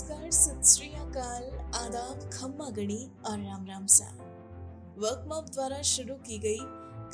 [0.00, 1.42] नमस्कार सत अकाल
[1.74, 4.04] आदाब, खम्मा गणी और राम राम सा।
[4.98, 6.58] वर्कमॉप द्वारा शुरू की गई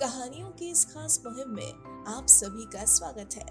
[0.01, 3.47] कहानियों की इस खास मुहिम में आप सभी का स्वागत है।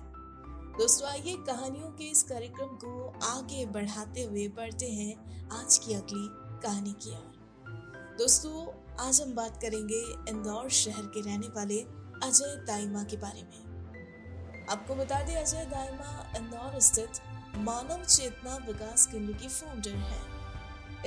[0.78, 6.28] दोस्तों, आइए कहानियों के इस कार्यक्रम को आगे बढ़ाते हुए बढ़ते हैं आज की अगली
[6.62, 8.66] कहानी की ओर। दोस्तों,
[9.08, 11.82] आज हम बात करेंगे इंदौर शहर के रहने वाले
[12.24, 17.10] अजय दाइमा के बारे में। आपको बता दें, अजय दाइमा इंदौर स्थित
[17.58, 20.22] मानव चेतना विकास केंद्र की फाउंडर है।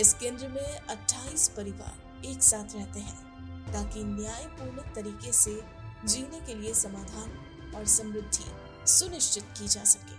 [0.01, 5.61] इस केंद्र में 28 परिवार एक साथ रहते हैं, ताकि न्यायपूर्ण तरीके से
[6.05, 8.45] जीने के लिए समाधान और समृद्धि
[8.89, 10.17] सुनिश्चित की जा सके।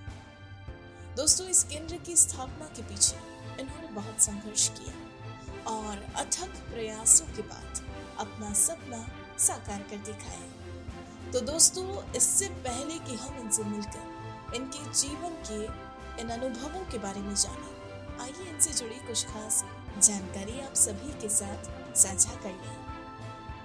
[1.16, 3.18] दोस्तों, इस केंद्र की स्थापना के पीछे
[3.62, 7.82] इन्होंने बहुत संघर्ष किया और अथक प्रयासों के बाद
[8.20, 9.06] अपना सपना
[9.40, 15.89] साकार कर दिखाया तो दोस्तों, इससे पहले कि हम इनसे मिलकर इनके जीवन के
[16.20, 17.78] इन अनुभवों के बारे में जाने।
[18.24, 19.64] आइए इनसे जुड़ी कुछ खास
[20.00, 22.88] जानकारी आप सभी के साथ साझा कर लें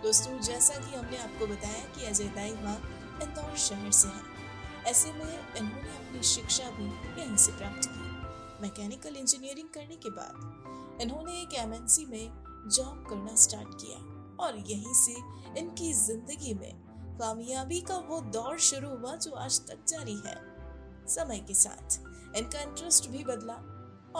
[0.02, 2.74] दोस्तों, जैसा कि हमने आपको बताया कि अजय दाइमा
[3.22, 4.32] इंदौर शहर से हैं।
[4.86, 6.84] ऐसे में इन्होंने अपनी शिक्षा भी
[7.20, 13.34] यहीं से प्राप्त की। मैकेनिकल इंजीनियरिंग करने के बाद इन्होंने एक एमएनसी में जॉब करना
[13.36, 13.98] स्टार्ट किया
[14.44, 15.14] और यहीं से
[15.60, 16.72] इनकी ज़िंदगी में
[17.18, 20.36] कामयाबी का वो दौर शुरू हुआ जो आज तक जारी है।
[21.08, 21.98] समय के साथ
[22.36, 23.54] इनका इंटरेस्ट भी बदला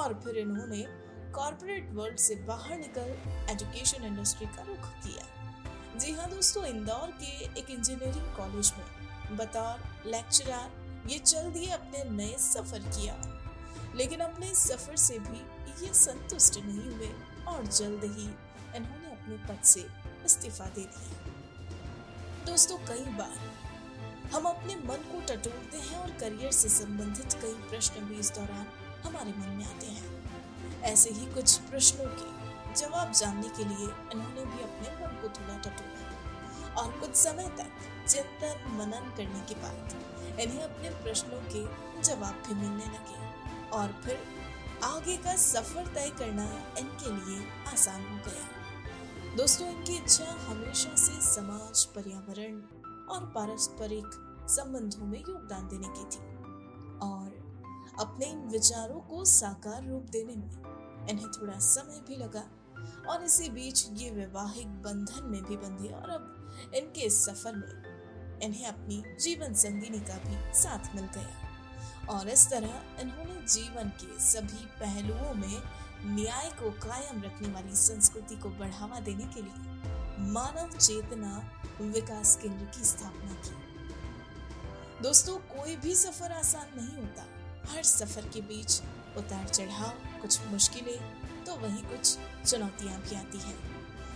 [0.00, 0.84] और फिर इन्होंने
[1.32, 3.16] कॉरपोरेट वर्ल्ड से बाहर निकल
[3.50, 9.84] एजुकेशन इंडस्ट्री का रुख किया। जी हाँ दोस्तों, इंदौर के एक इंजीनियरिंग कॉलेज में बतौर
[10.06, 13.16] लेक्चरर ये चल दिए अपने नए सफ़र किया।
[13.96, 15.40] लेकिन अपने सफ़र से भी
[15.86, 17.10] ये संतुष्ट नहीं हुए
[17.48, 18.26] और जल्द ही
[18.76, 19.86] इन्होंने अपने पद से
[20.24, 23.36] इस्तीफा दे दिया। दोस्तों, कई बार
[24.34, 28.66] हम अपने मन को टटोलते हैं और करियर से संबंधित कई प्रश्न भी इस दौरान
[29.04, 34.44] हमारे मन में आते हैं। ऐसे ही कुछ प्रश्नों के जवाब जानने के लिए इन्होंने
[34.44, 37.70] भी अपने मन को थोड़ा टटोला और कुछ समय तक
[38.08, 41.64] चिंतन, मनन करने के बाद इन्हें अपने प्रश्नों के
[42.02, 44.18] जवाब भी मिलने लगे और फिर
[44.84, 51.20] आगे का सफ़र तय करना इनके लिए आसान हो गया। दोस्तों, इनकी इच्छा हमेशा से
[51.32, 52.62] समाज, पर्यावरण
[53.06, 56.22] और पारस्परिक संबंधों में योगदान देने की थी
[56.98, 57.44] और
[58.00, 62.44] अपने इन विचारों को साकार रूप देने में इन्हें थोड़ा समय भी लगा
[63.08, 67.94] और इसी बीच ये वैवाहिक बंधन में भी बंधे और अब इनके इस सफ़र में
[68.42, 71.40] इन्हें अपनी जीवन संगिनी का भी साथ मिल गया।
[72.10, 75.62] और इस तरह इन्होंने जीवन के सभी पहलुओं में
[76.14, 81.50] न्याय को कायम रखने वाली संस्कृति को बढ़ावा देने के लिए मानव चेतना
[81.80, 83.73] विकास केंद्र की स्थापना की।
[85.02, 87.24] दोस्तों, कोई भी सफ़र आसान नहीं होता।
[87.68, 88.80] हर सफ़र के बीच
[89.18, 92.16] उतार चढ़ाव कुछ मुश्किलें तो वही कुछ
[92.46, 93.56] चुनौतियाँ भी आती हैं।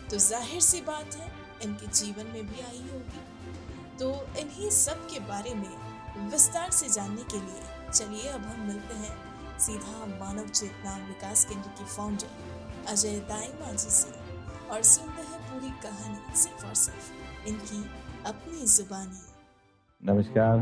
[0.09, 1.31] तो ज़ाहिर सी बात है,
[1.65, 7.23] इनके जीवन में भी आई होगी। तो इन्हीं सब के बारे में विस्तार से जानने
[7.33, 13.19] के लिए चलिए अब हम मिलते हैं सीधा मानव चेतना विकास केंद्र की फाउंडर अजय
[13.29, 14.13] दाइमा जी से
[14.71, 17.83] और सुनते हैं पूरी कहानी सिर्फ़ और सिर्फ़ इनकी
[18.27, 19.27] अपनी जुबानी।
[20.03, 20.59] नमस्कार,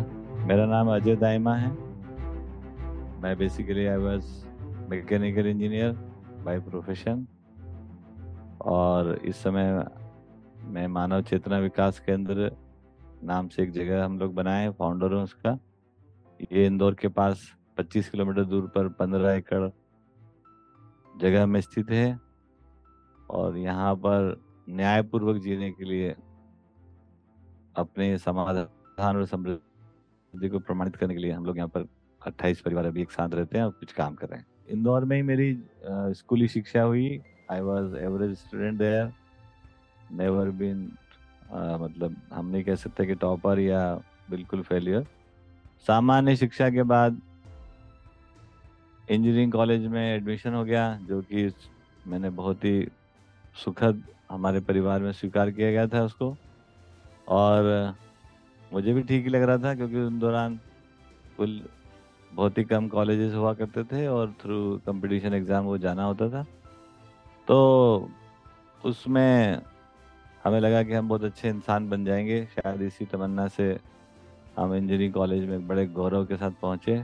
[0.47, 1.69] मेरा नाम अजय दाइमा है।
[3.23, 4.25] मैं basically I was
[4.91, 5.93] mechanical engineer
[6.45, 7.27] by profession
[8.67, 9.73] और इस समय
[10.67, 12.51] मैं मानव चेतना विकास केंद्र
[13.25, 15.59] नाम से एक जगह हम लोग बनाए फाउंडर हूँ उसका।
[16.53, 17.45] ये इंदौर के पास
[17.79, 19.69] 25 किलोमीटर दूर पर 15 एकड़
[21.21, 22.19] जगह में स्थित है
[23.31, 24.35] और यहाँ पर
[24.69, 26.15] न्यायपूर्वक जीने के लिए
[27.77, 28.69] अपने समाधान
[28.99, 31.87] और समृद्धि को प्रमाणित करने के लिए हम लोग यहाँ पर
[32.21, 35.17] 28 परिवार अभी एक साथ रहते हैं और कुछ काम कर रहे हैं। इंदौर में
[35.17, 35.59] ही मेरी
[36.15, 37.21] स्कूली शिक्षा हुई।
[37.51, 39.13] I was average student there
[40.13, 40.81] never been
[41.53, 43.95] मतलब हम नहीं कह सकते कि टॉपर या
[44.31, 45.07] बिल्कुल फेलियर
[45.87, 47.21] सामान्य शिक्षा के बाद
[49.09, 51.53] इंजीनियरिंग कॉलेज में एडमिशन हो गया, जो कि
[52.07, 52.89] मैंने बहुत ही
[53.65, 56.37] सुखद हमारे परिवार में स्वीकार किया गया था उसको।
[57.29, 57.95] और
[58.77, 60.59] मुझे भी ठीक ही लग रहा था क्योंकि उन दौरान
[61.37, 61.61] कुल
[62.33, 64.57] बहुत ही कम कॉलेजेस हुआ करते थे और थ्रू
[64.87, 66.43] कंपटीशन एग्ज़ाम वो जाना होता था।
[67.49, 67.57] तो
[68.85, 69.61] उसमें
[70.45, 73.69] हमें लगा कि हम बहुत अच्छे इंसान बन जाएँगे। शायद इसी तमन्ना से
[74.57, 77.03] हम इंजीनियरिंग कॉलेज में बड़े गौरव के साथ पहुँचे।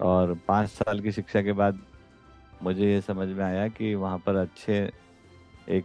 [0.00, 1.78] और पाँच साल की शिक्षा के बाद
[2.62, 4.78] मुझे ये समझ में आया कि वहाँ पर अच्छे
[5.68, 5.84] एक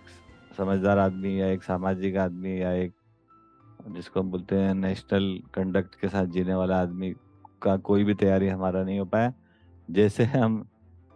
[0.57, 2.93] समझदार आदमी या एक सामाजिक आदमी या एक
[3.87, 7.13] जिसको हम बोलते हैं नेशनल कंडक्ट के साथ जीने वाला आदमी
[7.61, 9.33] का कोई भी तैयारी हमारा नहीं हो पाया।
[9.91, 10.67] जैसे हम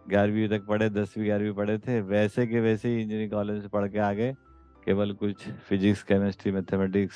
[0.08, 3.88] ग्यारहवीं तक पढ़े, दसवीं, ग्यारहवीं पढ़े थे, वैसे के वैसे ही इंजीनियरिंग कॉलेज से पढ़
[3.88, 4.32] के आ गए
[4.84, 7.14] केवल कुछ फिजिक्स केमिस्ट्री मैथमेटिक्स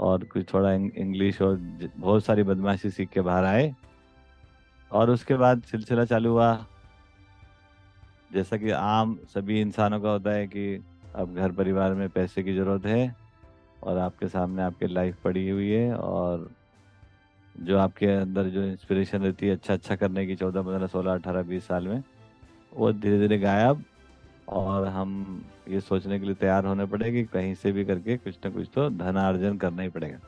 [0.00, 1.56] और कुछ थोड़ा इंग्लिश और
[1.96, 3.74] बहुत सारी बदमाशी सीख के बाहर आए।
[4.92, 6.66] और उसके बाद सिलसिला चालू हुआ।
[8.32, 10.84] जैसा कि आम सभी इंसानों का होता है कि
[11.14, 13.21] अब घर परिवार में पैसे की ज़रूरत है।
[13.82, 16.50] और आपके सामने आपकी लाइफ पड़ी हुई है और
[17.54, 21.42] जो आपके अंदर जो इंस्पिरेशन रहती है अच्छा अच्छा करने की चौदह, पंद्रह, सोलह, अठारह,
[21.42, 22.02] बीस साल में,
[22.72, 23.82] वो धीरे धीरे गायब
[24.48, 28.38] और हम ये सोचने के लिए तैयार होने पड़े कि कहीं से भी करके कुछ
[28.44, 30.18] ना कुछ तो धनार्जन करना ही पड़ेगा।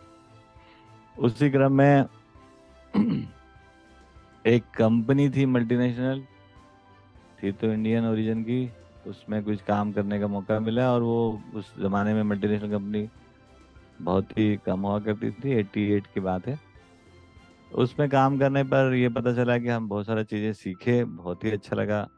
[1.19, 2.05] उसी क्रम में
[4.47, 6.23] एक कंपनी थी मल्टीनेशनल
[7.43, 8.71] थी तो इंडियन ओरिजिन की,
[9.07, 13.09] उसमें कुछ काम करने का मौका मिला और वो उस ज़माने में मल्टीनेशनल कंपनी
[14.03, 16.59] बहुत ही कम हुआ करती थी 88 की बात है।
[17.75, 21.51] उसमें काम करने पर ये पता चला कि हम बहुत सारा चीज़ें सीखे, बहुत ही
[21.51, 22.09] अच्छा लगा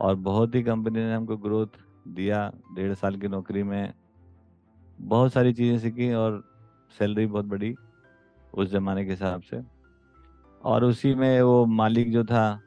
[0.00, 1.78] और बहुत ही कंपनी ने हमको ग्रोथ
[2.08, 3.92] दिया डेढ़ साल की नौकरी में।
[5.00, 6.42] बहुत सारी चीज़ें सीखी और
[6.98, 7.74] सैलरी बहुत बड़ी
[8.54, 9.62] उस ज़माने के हिसाब से।
[10.64, 12.60] और उसी में वो मालिक जो था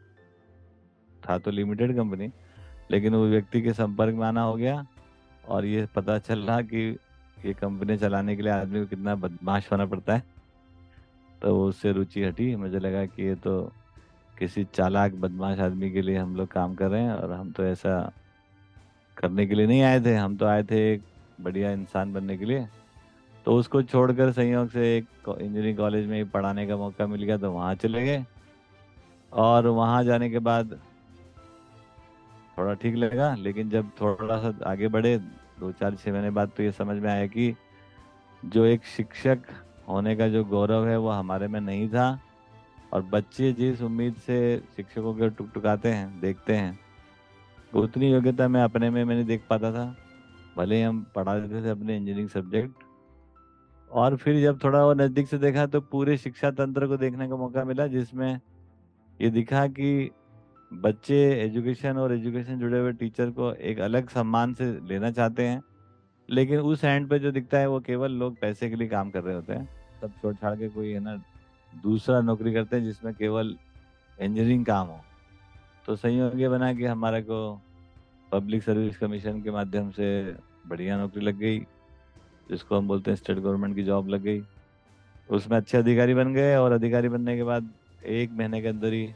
[1.29, 2.31] था तो लिमिटेड कंपनी
[2.91, 4.85] लेकिन वो व्यक्ति के संपर्क में आना हो गया
[5.47, 6.97] और ये पता चल रहा कि
[7.45, 10.23] ये कंपनी चलाने के लिए आदमी को कितना बदमाश होना पड़ता है।
[11.41, 13.61] तो उससे रुचि हटी। मुझे लगा कि ये तो
[14.37, 17.65] किसी चालाक, बदमाश आदमी के लिए हम लोग काम कर रहे हैं और हम तो
[17.65, 17.99] ऐसा
[19.17, 21.03] करने के लिए नहीं आए थे। हम तो आए थे एक
[21.41, 22.67] बढ़िया इंसान बनने के लिए।
[23.45, 27.37] तो उसको छोड़कर संयोग से एक इंजीनियरिंग कॉलेज में ही पढ़ाने का मौका मिल गया
[27.37, 28.25] तो वहाँ चले गए।
[29.31, 30.79] और वहाँ जाने के बाद
[32.57, 35.19] थोड़ा ठीक लगा, लेकिन जब थोड़ा सा आगे बढ़े
[35.59, 37.53] दो चार छः महीने बाद तो ये समझ में आया कि
[38.43, 39.43] जो एक शिक्षक
[39.87, 42.07] होने का जो गौरव है वो हमारे में नहीं था
[42.93, 44.37] और बच्चे जिस उम्मीद से
[44.75, 46.79] शिक्षकों के टुकटुकाते हैं, देखते हैं
[47.73, 49.95] उतनी योग्यता मैं अपने में मैंने देख पाता था।
[50.57, 52.83] भले ही हम पढ़ा देते थे अपने इंजीनियरिंग सब्जेक्ट
[53.91, 57.35] और फिर जब थोड़ा वो नज़दीक से देखा तो पूरे शिक्षा तंत्र को देखने का
[57.35, 58.39] मौका मिला जिसमें
[59.19, 60.09] ये दिखा कि
[60.71, 65.61] बच्चे एजुकेशन और एजुकेशन जुड़े हुए टीचर को एक अलग सम्मान से लेना चाहते हैं,
[66.29, 69.23] लेकिन उस एंड पे जो दिखता है वो केवल लोग पैसे के लिए काम कर
[69.23, 69.67] रहे होते हैं।
[70.01, 71.15] सब छोड़ छाड़ के कोई है ना,
[71.73, 73.55] दूसरा नौकरी करते हैं जिसमें केवल
[74.17, 74.99] इंजीनियरिंग काम हो।
[75.87, 77.39] तो संयोग ये बना कि हमारे को
[78.31, 80.35] पब्लिक सर्विस कमीशन के माध्यम से
[80.67, 81.59] बढ़िया नौकरी लग गई,
[82.49, 84.43] जिसको हम बोलते हैं स्टेट गवर्नमेंट की जॉब लग गई।
[85.29, 87.69] उसमें अच्छे अधिकारी बन गए और अधिकारी बनने के बाद
[88.07, 89.07] एक महीने के अंदर ही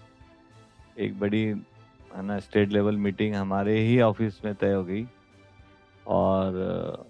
[1.00, 5.08] एक बड़ी, है ना स्टेट लेवल मीटिंग हमारे ही ऑफ़िस में तय हो गई।
[6.08, 7.10] और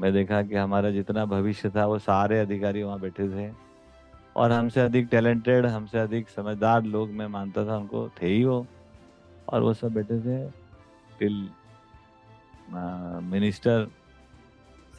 [0.00, 3.52] मैं देखा कि हमारा जितना भविष्य था, वो सारे अधिकारी वहाँ बैठे थे।
[4.36, 8.66] और हमसे अधिक टैलेंटेड हमसे अधिक समझदार लोग मैं मानता था, उनको थे ही वो।
[9.48, 10.50] और वो सब बैठे थे
[11.18, 11.50] टिल
[13.30, 13.86] मिनिस्टर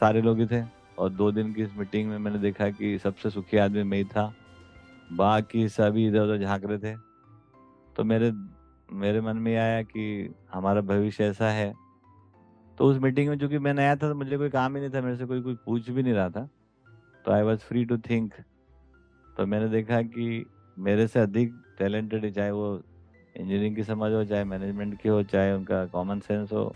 [0.00, 0.64] सारे लोग ही थे।
[0.98, 4.04] और दो दिन की इस मीटिंग में मैंने देखा कि सबसे सुखी आदमी मैं ही
[4.04, 4.32] था।
[5.12, 7.05] बाकी सभी इधर उधर झाँक रहे थे।
[7.96, 8.32] तो मेरे
[8.92, 11.72] मेरे मन में आया कि हमारा भविष्य ऐसा है।
[12.78, 15.00] तो उस मीटिंग में चूँकि मैं नया था तो मुझे कोई काम ही नहीं था,
[15.00, 16.48] मेरे से कोई कोई पूछ भी नहीं रहा था।
[17.24, 18.34] तो I was free to think
[19.36, 20.44] तो मैंने देखा कि
[20.78, 22.82] मेरे से अधिक टैलेंटेड है चाहे वो
[23.36, 26.74] इंजीनियरिंग की समझ हो, चाहे मैनेजमेंट की हो, चाहे उनका कॉमन सेंस हो,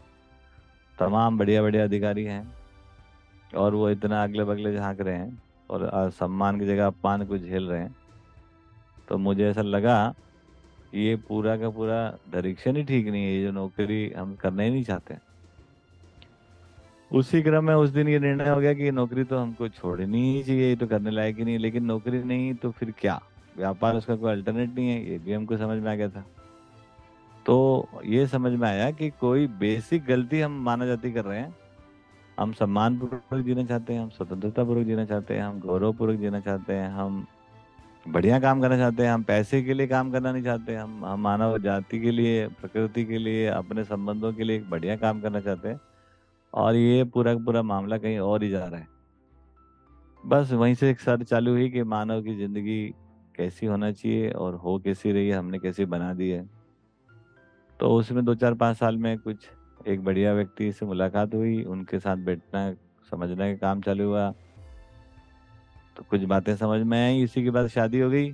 [0.98, 2.42] तमाम बढ़िया बढ़िया अधिकारी हैं।
[3.56, 7.68] और वो इतना अगले बगले झाँक रहे हैं और सम्मान की जगह अपमान को झेल
[7.68, 7.94] रहे हैं।
[9.08, 10.14] तो मुझे ऐसा लगा
[10.92, 11.98] ये पूरा का पूरा
[12.32, 15.16] डायरेक्शन ही ठीक नहीं है, ये जो नौकरी हम करना ही नहीं चाहते
[17.10, 20.42] उसी क्रम में उस दिन ये निर्णय हो गया कि नौकरी तो हमको छोड़नी ही
[20.42, 23.20] चाहिए, ये तो करने लायक ही नहीं लेकिन नौकरी नहीं तो फिर क्या?
[23.56, 26.24] व्यापार उसका कोई अल्टरनेट नहीं है, ये भी हमको समझ में आ गया था।
[27.46, 31.54] तो ये समझ में आया कि कोई बेसिक गलती हम माना जाती कर रहे हैं।
[32.38, 36.18] हम सम्मान पूर्वक जीना चाहते हैं, हम स्वतंत्रता पूर्वक जीना चाहते हैं, हम गौरव पूर्वक
[36.20, 37.26] जीना चाहते हैं, हम
[38.08, 41.20] बढ़िया काम करना चाहते हैं, हम पैसे के लिए काम करना नहीं चाहते, हम हम
[41.20, 45.40] मानव जाति के लिए, प्रकृति के लिए, अपने संबंधों के लिए एक बढ़िया काम करना
[45.40, 45.80] चाहते हैं।
[46.54, 48.88] और ये पूरा का पूरा मामला कहीं और ही जा रहा है।
[50.26, 52.94] बस वहीं से एक सर चालू हुई कि मानव की ज़िंदगी
[53.36, 56.48] कैसी होना चाहिए और हो कैसी रही है, हमने कैसी बना दी है।
[57.80, 59.36] तो उसमें दो चार पाँच साल में कुछ
[59.88, 62.72] एक बढ़िया व्यक्ति से मुलाकात हुई, उनके साथ बैठना,
[63.10, 64.34] समझने का काम चालू हुआ।
[66.00, 68.30] तो कुछ बातें समझ में आई, इसी के बाद शादी हो गई।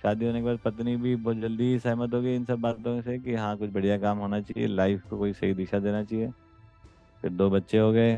[0.00, 3.18] शादी होने के बाद पत्नी भी बहुत जल्दी सहमत हो गई इन सब बातों से
[3.18, 6.30] कि हाँ कुछ बढ़िया काम होना चाहिए लाइफ को कोई सही दिशा देना चाहिए।
[7.22, 8.16] फिर दो बच्चे हो गए,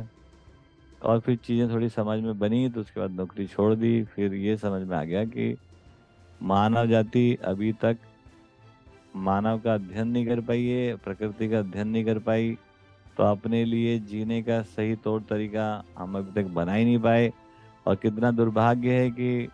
[1.03, 4.57] और फिर चीज़ें थोड़ी समझ में बनी तो उसके बाद नौकरी छोड़ दी। फिर ये
[4.59, 5.57] समझ में आ गया कि
[6.41, 7.99] मानव जाति अभी तक
[9.19, 12.57] मानव का अध्ययन नहीं कर पाई है, प्रकृति का अध्ययन नहीं कर पाई
[13.17, 17.33] तो अपने लिए जीने का सही तौर तरीका हम अभी तक बना ही नहीं पाए।
[17.91, 19.49] और कितना दुर्भाग्य है कि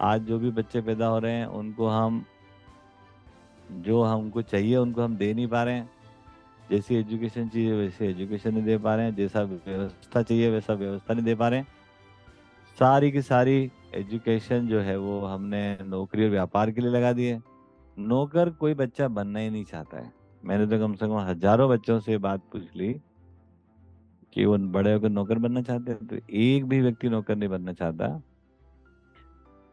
[0.00, 2.24] आज जो भी बच्चे पैदा हो रहे हैं, उनको हम,
[3.70, 5.90] जो हमको चाहिए, उनको हम दे नहीं पा रहे हैं।
[6.70, 11.14] जैसी एजुकेशन चाहिए, वैसे एजुकेशन नहीं दे पा रहे हैं। जैसा व्यवस्था चाहिए, वैसा व्यवस्था
[11.14, 11.66] नहीं दे पा रहे हैं।
[12.78, 17.24] सारी की सारी एजुकेशन जो है, वो हमने नौकरी और व्यापार के लिए लगा दी
[17.24, 17.42] है।
[17.98, 20.12] नौकर कोई बच्चा बनना ही नहीं चाहता है।
[20.44, 23.00] मैंने तो कम से कम हज़ारों बच्चों से बात पूछ ली।
[24.32, 27.72] कि वो बड़े होकर नौकर बनना चाहते हैं तो एक भी व्यक्ति नौकर नहीं बनना
[27.72, 28.20] चाहता।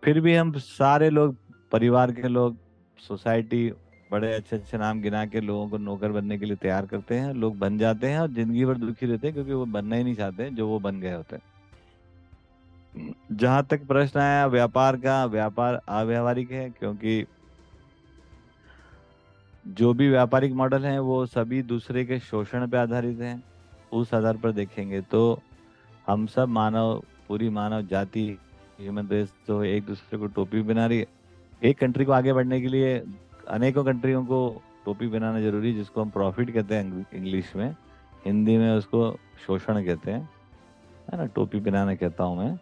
[0.03, 1.35] फिर भी हम सारे लोग,
[1.71, 2.57] परिवार के लोग,
[2.99, 3.69] सोसाइटी,
[4.11, 7.33] बड़े अच्छे अच्छे नाम गिना के लोगों को नौकर बनने के लिए तैयार करते हैं,
[7.33, 10.15] लोग बन जाते हैं और ज़िंदगी भर दुखी रहते हैं क्योंकि वो बनना ही नहीं
[10.15, 11.43] चाहते जो वो बन गए होते हैं।
[13.31, 17.25] जहाँ तक प्रश्न आया, व्यापार का, व्यापार अव्यावहारिक है क्योंकि
[19.65, 23.43] जो भी व्यापारिक मॉडल हैं, वो सभी दूसरे के शोषण पे आधारित हैं।
[23.91, 25.39] उस आधार पर देखेंगे तो
[26.07, 28.25] हम सब मानव, पूरी मानव जाति
[28.79, 31.05] ह्यूमन रेस तो एक दूसरे को टोपी बना रही है।
[31.61, 32.97] एक कंट्री को आगे बढ़ने के लिए
[33.49, 34.39] अनेकों कंट्रियों को
[34.85, 37.69] टोपी बनाना ज़रूरी है, जिसको हम प्रॉफिट कहते हैं इंग्लिश में,
[38.25, 39.11] हिंदी में उसको
[39.45, 40.29] शोषण कहते हैं।
[41.11, 42.57] है ना, टोपी बनाना कहता हूँ मैं।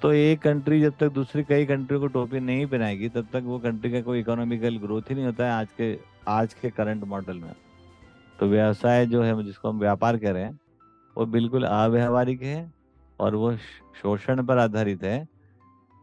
[0.00, 3.58] तो एक कंट्री जब तक दूसरी कई कंट्री को टोपी नहीं पहनाएगी तब तक वो
[3.58, 5.98] कंट्री का कोई इकोनॉमिकल ग्रोथ ही नहीं होता है आज के
[6.28, 7.52] आज के करंट मॉडल में।
[8.38, 10.58] तो व्यवसाय जो है, जिसको हम व्यापार कह रहे हैं,
[11.16, 12.72] वो बिल्कुल अव्यवहारिक है
[13.18, 13.56] और वो
[14.02, 15.26] शोषण पर आधारित है।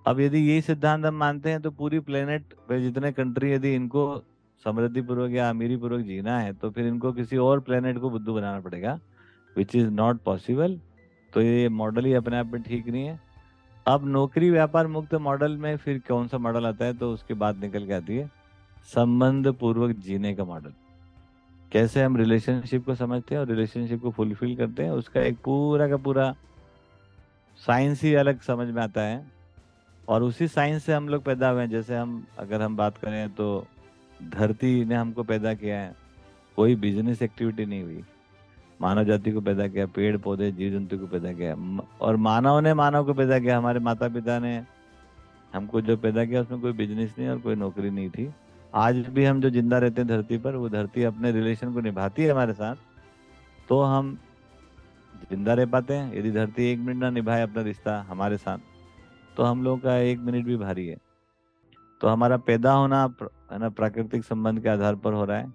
[0.05, 4.23] अब यदि यही सिद्धांत हम मानते हैं तो पूरी प्लेनेट पे जितने कंट्री यदि इनको
[4.65, 8.33] समृद्धि पूर्वक या अमीरी पूर्वक जीना है तो फिर इनको किसी और प्लेनेट को बुद्धू
[8.33, 8.99] बनाना पड़ेगा
[9.55, 10.79] विच इज़ नॉट पॉसिबल
[11.33, 13.19] तो ये मॉडल ही अपने आप में ठीक नहीं है।
[13.85, 17.57] अब नौकरी व्यापार मुक्त मॉडल में फिर कौन सा मॉडल आता है तो उसकी बात
[17.57, 18.29] निकल के आती है
[18.95, 20.73] संबंध पूर्वक जीने का मॉडल
[21.73, 25.87] कैसे हम रिलेशनशिप को समझते हैं और रिलेशनशिप को फुलफिल करते हैं, उसका एक पूरा
[25.87, 26.35] का पूरा
[27.57, 29.31] साइंस ही अलग समझ में आता है।
[30.07, 33.29] और उसी साइंस से हम लोग पैदा हुए हैं। जैसे हम, अगर हम बात करें
[33.29, 33.67] तो
[34.23, 35.95] धरती ने हमको पैदा किया है।
[36.55, 38.03] कोई बिज़नेस एक्टिविटी नहीं हुई।
[38.81, 41.55] मानव जाति को पैदा किया, पेड़, पौधे जीव जंतु को पैदा किया।
[42.01, 44.63] और मानव ने मानव को पैदा किया। हमारे माता पिता ने
[45.53, 48.31] हमको जो पैदा किया, उसमें कोई बिज़नेस नहीं और कोई नौकरी नहीं थी।
[48.73, 52.23] आज भी हम जो ज़िंदा रहते हैं धरती पर, वो धरती अपने रिलेशन को निभाती
[52.23, 52.75] है हमारे साथ
[53.69, 54.17] तो हम
[55.29, 58.57] ज़िंदा रह पाते हैं। यदि धरती एक मिनट ना निभाए अपना रिश्ता हमारे साथ
[59.37, 60.97] तो हम लोग का एक मिनट भी भारी है।
[62.01, 63.03] तो हमारा पैदा होना
[63.51, 65.51] है ना, प्राकृतिक संबंध के आधार पर हो रहा है।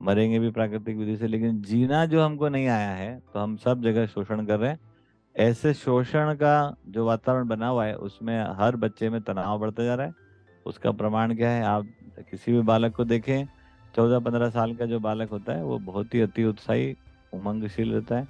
[0.00, 3.82] मरेंगे भी प्राकृतिक विधि से, लेकिन जीना जो हमको नहीं आया है तो हम सब
[3.82, 4.78] जगह शोषण कर रहे हैं।
[5.36, 9.94] ऐसे शोषण का जो वातावरण बना हुआ है, उसमें हर बच्चे में तनाव बढ़ता जा
[9.94, 10.14] रहा है।
[10.66, 11.64] उसका प्रमाण क्या है?
[11.64, 11.86] आप
[12.20, 13.46] किसी भी बालक को देखें
[13.94, 16.96] चौदह पंद्रह साल का जो बालक होता है, वो बहुत ही अति उत्साही,
[17.34, 18.26] उमंगशील रहता है।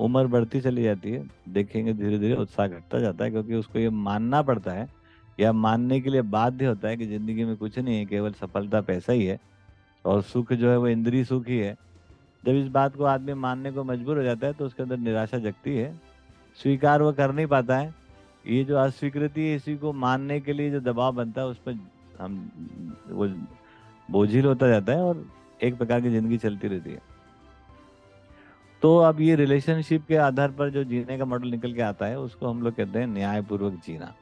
[0.00, 3.90] उम्र बढ़ती चली जाती है, देखेंगे धीरे धीरे उत्साह घटता जाता है, क्योंकि उसको ये
[3.90, 4.88] मानना पड़ता है,
[5.38, 8.80] या मानने के लिए बाध्य होता है कि ज़िंदगी में कुछ नहीं है, केवल सफलता
[8.82, 9.38] पैसा ही है,
[10.04, 11.74] और सुख जो है वो इंद्री सुख ही है।
[12.44, 15.38] जब इस बात को आदमी मानने को मजबूर हो जाता है तो उसके अंदर निराशा
[15.38, 15.92] जगती है,
[16.58, 17.94] स्वीकार वो कर नहीं पाता है।
[18.46, 21.78] ये जो अस्वीकृति है इसी को मानने के लिए जो दबाव बनता है, उस पर
[22.20, 22.34] हम
[23.08, 23.26] वो
[24.08, 25.24] बोझिल होता जाता है और
[25.62, 27.00] एक प्रकार की ज़िंदगी चलती रहती है।
[28.82, 32.18] तो अब ये रिलेशनशिप के आधार पर जो जीने का मॉडल निकल के आता है,
[32.18, 34.14] उसको हम लोग कहते हैं न्यायपूर्वक जीना।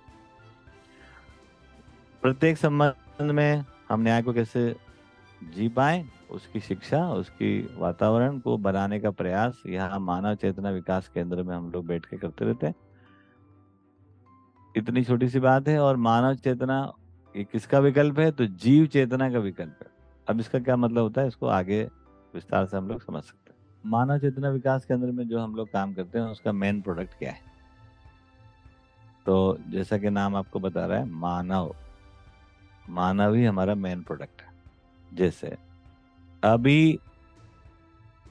[2.22, 4.74] प्रत्येक संबंध में हम न्याय को कैसे
[5.54, 11.42] जी पाए, उसकी शिक्षा, उसकी वातावरण को बनाने का प्रयास, यहाँ मानव चेतना विकास केंद्र
[11.42, 12.74] में हम लोग बैठ के करते रहते हैं।
[14.74, 16.80] इतनी छोटी सी बात है और मानव चेतना
[17.36, 18.30] ये किसका विकल्प है?
[18.30, 19.88] तो जीव चेतना का विकल्प है।
[20.28, 21.28] अब इसका क्या मतलब होता है?
[21.28, 21.84] इसको आगे
[22.34, 25.72] विस्तार से हम लोग समझ सकते हैं। मानव चेतना विकास केंद्र में जो हम लोग
[25.72, 27.40] काम करते हैं, उसका मेन प्रोडक्ट क्या है?
[29.26, 31.76] तो जैसा कि नाम आपको बता रहा है, मानव।
[32.90, 34.48] मानव ही हमारा मेन प्रोडक्ट है।
[35.14, 35.58] जैसे,
[36.44, 36.98] अभी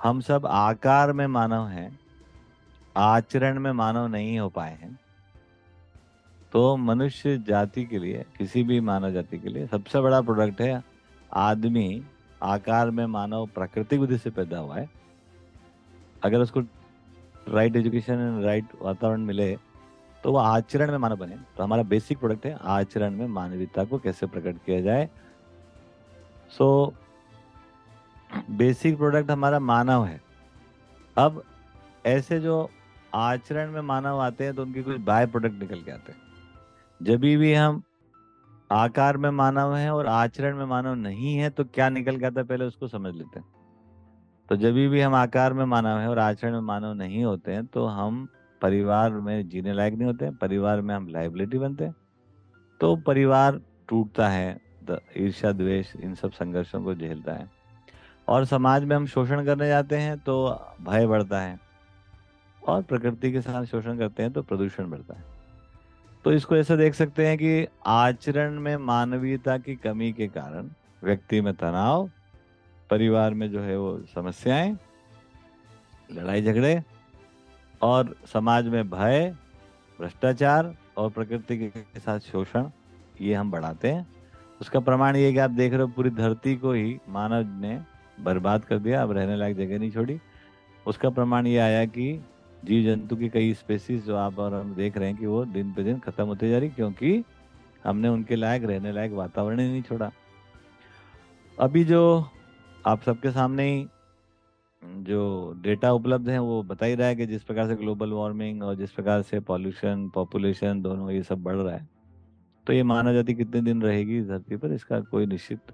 [0.04, 2.00] हम सब आकार में मानव हैं,
[2.98, 5.00] आचरण में मानव नहीं हो पाए हैं
[6.54, 10.84] तो मनुष्य जाति के लिए, किसी भी मानव जाति के लिए सबसे बड़ा प्रोडक्ट है
[11.32, 12.04] आदमी
[12.42, 14.90] आकार में मानव प्राकृतिक विधि से पैदा हुआ है।
[16.24, 16.62] अगर उसको
[17.50, 19.56] राइट एजुकेशन एंड राइट वातावरण मिले
[20.24, 23.98] तो वो आचरण में मानव बने। तो हमारा बेसिक प्रोडक्ट है आचरण में मानवीयता को
[24.00, 25.10] कैसे प्रकट किया जाए।
[26.52, 26.94] सो
[28.52, 30.22] बेसिक प्रोडक्ट हमारा मानव है।
[31.18, 31.44] अब
[32.06, 32.70] ऐसे जो
[33.16, 36.22] आचरण में मानव आते हैं तो उनके कुछ बाय प्रोडक्ट निकल के आते हैं।
[37.02, 37.82] जब भी हम
[38.72, 42.44] आकार में मानव है और आचरण में मानव नहीं है तो क्या निकल गया था
[42.44, 43.46] पहले उसको समझ लेते हैं।
[44.50, 47.66] तो जब भी हम आकार में मानव है और आचरण में मानव नहीं होते हैं
[47.66, 48.28] तो हम
[48.62, 51.96] परिवार में जीने लायक नहीं होते परिवार में हम लाइबिलिटी बनते हैं।
[52.82, 53.60] तो परिवार
[53.90, 54.62] टूटता है
[55.18, 57.50] ईर्षा द्वेष, इन सब संघर्षों को झेलता है।
[58.28, 60.48] और समाज में हम शोषण करने जाते हैं तो
[60.82, 61.60] भय बढ़ता है।
[62.64, 65.33] और प्रकृति के साथ शोषण करते हैं तो प्रदूषण बढ़ता है।
[66.26, 70.70] तो इसको ऐसा देख सकते हैं कि आचरण में मानवीयता की कमी के कारण
[71.04, 72.10] व्यक्ति में तनाव,
[72.90, 74.78] परिवार में जो है वो समस्याएँ,
[76.12, 76.82] लड़ाई झगड़े
[77.82, 79.36] और समाज में भय,
[80.00, 82.70] भ्रष्टाचार और प्रकृति के साथ शोषण,
[83.22, 84.08] ये हम बढ़ाते हैं।
[84.62, 87.80] उसका प्रमाण ये कि आप देख रहे हो पूरी धरती को ही मानव ने
[88.20, 90.20] बर्बाद कर दिया, अब रहने लायक जगह नहीं छोड़ी।
[90.86, 92.24] उसका प्रमाण ये आया कि
[92.66, 95.72] जीव जंतु की कई स्पेसीज जो आप और हम देख रहे हैं कि वो दिन
[95.74, 97.24] पे दिन खत्म होते जा रही क्योंकि
[97.86, 100.12] हमने उनके लायक, रहने लायक वातावरण ही नहीं छोड़ा।
[101.58, 102.30] अभी जो
[102.86, 103.88] आप सबके सामने ही
[104.84, 108.64] जो डेटा उपलब्ध है, वो बता ही रहा है कि जिस प्रकार से ग्लोबल वार्मिंग
[108.64, 111.88] और जिस प्रकार से पॉल्यूशन पॉपुलेशन दोनों ये सब बढ़ रहा है
[112.68, 115.74] तो ये मानव जाति कितने दिन रहेगी धरती पर, इसका कोई निश्चित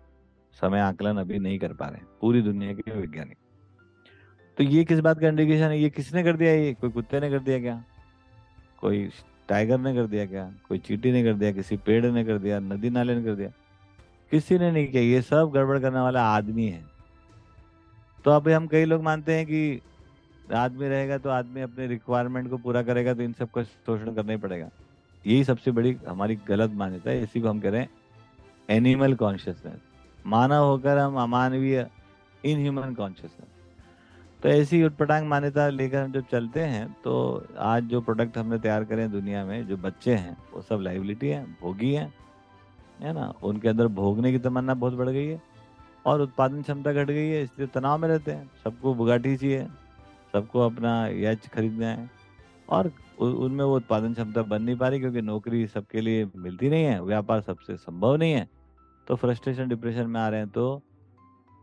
[0.61, 3.37] समय आकलन अभी नहीं कर पा रहे पूरी दुनिया के वैज्ञानिक
[4.59, 5.79] तो ये किस बात का इंडिकेशन है?
[5.79, 6.73] ये किसने कर दिया ये?
[6.73, 7.83] कोई कुत्ते ने कर दिया क्या?
[8.81, 9.09] कोई
[9.49, 10.43] टाइगर ने कर दिया क्या?
[10.69, 11.51] कोई चीटी ने कर दिया?
[11.51, 12.59] किसी पेड़ ने कर दिया?
[12.59, 13.49] नदी नाले ने कर दिया?
[14.31, 16.83] किसी ने नहीं किया। ये सब गड़बड़ करने वाला आदमी है।
[18.25, 19.81] तो अभी हम कई लोग मानते हैं कि
[20.53, 24.31] आदमी रहेगा तो आदमी अपने रिक्वायरमेंट को पूरा करेगा तो इन सब का शोषण करना
[24.31, 24.69] ही पड़ेगा।
[25.25, 27.89] यही सबसे बड़ी हमारी गलत मान्यता है। इसी को हम कह रहे हैं
[28.69, 29.79] एनिमल कॉन्शियसनेस
[30.25, 31.87] मानव होकर हम अमानवीय
[32.45, 33.57] इनह्यूमन कॉन्शियसनेस
[34.43, 37.13] तो ऐसी उटपटांग मान्यता लेकर हम जब चलते हैं तो
[37.59, 41.27] आज जो प्रोडक्ट हमने तैयार करे हैं दुनिया में, जो बच्चे हैं, वो सब लाइबिलिटी
[41.27, 42.13] हैं, भोगी हैं,
[43.01, 43.33] है ना?
[43.43, 45.41] उनके अंदर भोगने की तमन्ना बहुत बढ़ गई है
[46.05, 49.67] और उत्पादन क्षमता घट गई है, इसलिए तनाव में रहते हैं। सबको बुगाटी चाहिए,
[50.33, 52.09] सबको अपना यच खरीदना है
[52.69, 56.83] और उनमें वो उत्पादन क्षमता बन नहीं पा रही क्योंकि नौकरी सबके लिए मिलती नहीं
[56.83, 58.47] है, व्यापार सबसे संभव नहीं है।
[59.07, 60.81] तो फ्रस्ट्रेशन डिप्रेशन में आ रहे हैं तो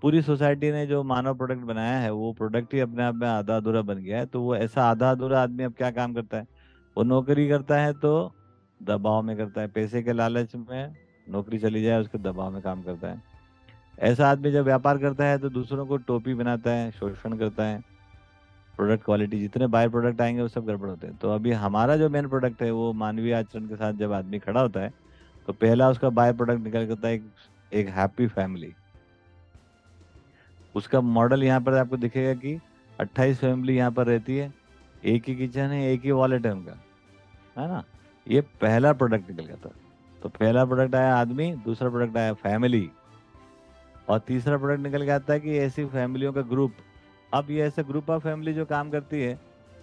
[0.07, 3.57] पूरी सोसाइटी ने जो मानव प्रोडक्ट बनाया है वो प्रोडक्ट ही अपने आप में आधा
[3.57, 6.47] अधूरा बन गया है। तो वो ऐसा आधा अधूरा आदमी अब क्या काम करता है?
[6.97, 8.33] वो नौकरी करता है तो
[8.81, 10.95] दबाव में करता है। पैसे के लालच में
[11.27, 13.23] नौकरी चली जाए उसके दबाव में काम करता है।
[14.01, 17.83] ऐसा आदमी जब व्यापार करता है तो दूसरों को टोपी बनाता है शोषण करता है।
[18.75, 22.09] प्रोडक्ट क्वालिटी जितने बाय प्रोडक्ट आएँगे वो सब गड़बड़ होते हैं। तो अभी हमारा जो
[22.11, 24.95] मेन प्रोडक्ट है वो मानवीय आचरण के साथ जब आदमी खड़ा होता है
[25.49, 27.31] तो पहला उसका बाय प्रोडक्ट निकल करता है एक,
[27.73, 28.75] एक हैप्पी फैमिली।
[30.77, 32.61] उसका मॉडल यहाँ पर आपको दिखेगा कि
[33.01, 34.55] 28 फैमिली यहाँ पर रहती है।
[35.05, 36.73] एक ही किचन है, एक ही वॉलेट है उनका।
[37.59, 37.85] है ना?
[38.29, 39.71] ये पहला प्रोडक्ट निकल गया था।
[40.23, 42.91] तो पहला प्रोडक्ट आया आदमी, दूसरा प्रोडक्ट आया फैमिली
[44.09, 46.73] और तीसरा प्रोडक्ट निकल आता है कि ऐसी फैमिलियों का ग्रुप
[47.35, 49.41] अब ये ऐसे ग्रुप ऑफ़ फैमिली जो काम करती है,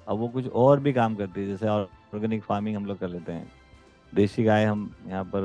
[0.08, 3.32] अब वो कुछ और भी काम करती है, जैसे ऑर्गेनिक फ़ार्मिंग हम लोग कर लेते
[3.32, 3.52] हैं।
[4.16, 5.42] देसी गाय हम यहाँ पर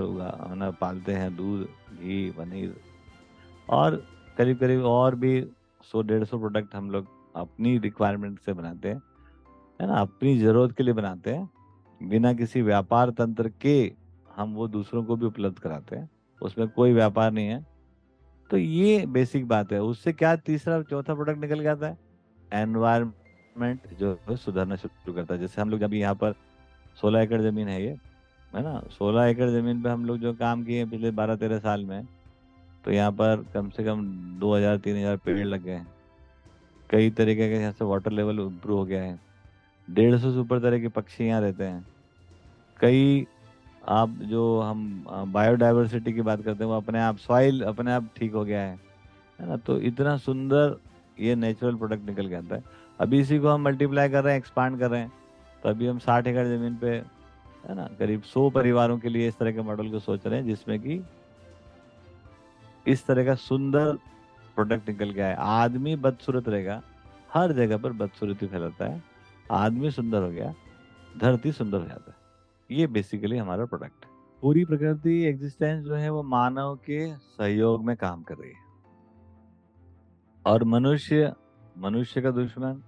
[0.57, 2.77] ना, पालते हैं, दूध, घी, पनीर।
[3.71, 5.47] और करीब करीब और भी
[5.83, 9.03] सौ, डेढ़ सौ प्रोडक्ट हम लोग अपनी रिक्वायरमेंट से बनाते हैं।
[9.81, 9.95] है ना?
[9.95, 11.51] अपनी ज़रूरत के लिए बनाते हैं।
[12.03, 13.93] बिना किसी व्यापार तंत्र के
[14.37, 16.11] हम वो दूसरों को भी उपलब्ध कराते हैं।
[16.43, 17.67] उसमें कोई व्यापार नहीं है।
[18.51, 21.99] तो ये बेसिक बात है। उससे क्या तीसरा, चौथा प्रोडक्ट निकल जाता है?
[22.53, 26.33] एनवायरमेंट जो सुधरना शुरू करता है। जैसे हम लोग अभी यहाँ पर
[27.01, 27.99] सोलह एकड़ ज़मीन है ये,
[28.55, 28.81] है ना?
[28.81, 32.07] सोलह एकड़ ज़मीन पे हम लोग जो काम किए हैं पिछले बारह तेरह साल में
[32.89, 34.03] तो यहाँ पर कम से कम
[34.41, 35.87] दो हज़ार, तीन हज़ार पेड़ लग गए हैं।
[36.91, 39.19] कई तरीके के यहाँ से वाटर लेवल इम्प्रूव हो गया है।
[39.89, 41.85] डेढ़ सौ से ऊपर तरह के पक्षी यहाँ रहते हैं।
[42.81, 43.27] कई
[43.89, 48.33] आप जो हम बायोडाइवर्सिटी की बात करते हैं, वो अपने आप सॉइल अपने आप ठीक
[48.33, 48.79] हो गया है।
[49.41, 49.57] है ना?
[49.59, 50.77] तो इतना सुंदर
[51.21, 52.65] ये नेचुरल प्रोडक्ट निकल के आता है
[53.01, 55.13] अभी इसी को हम मल्टीप्लाई कर रहे हैं एक्सपांड कर रहे हैं।
[55.63, 57.89] तो अभी हम साठ एकड़ ज़मीन पे, है ना?
[57.99, 61.01] करीब सौ परिवारों के लिए इस तरह के मॉडल को सोच रहे हैं, जिसमें कि
[62.89, 63.97] इस तरह का सुंदर
[64.55, 66.83] प्रोडक्ट निकल गया है। आदमी बदसूरत रहेगा।
[67.35, 69.03] हर जगह पर बदसूरती फैलाता है।
[69.51, 70.55] आदमी सुंदर हो गया।
[71.21, 72.17] धरती सुंदर हो जाता है।
[72.77, 74.11] ये बेसिकली हमारा प्रोडक्ट है।
[74.43, 78.69] पूरी प्रकृति एग्जिस्टेंस जो है वो मानव के सहयोग में काम कर रही है।
[80.47, 81.33] और मनुष्य
[81.79, 82.83] मनुष्य का दुश्मन,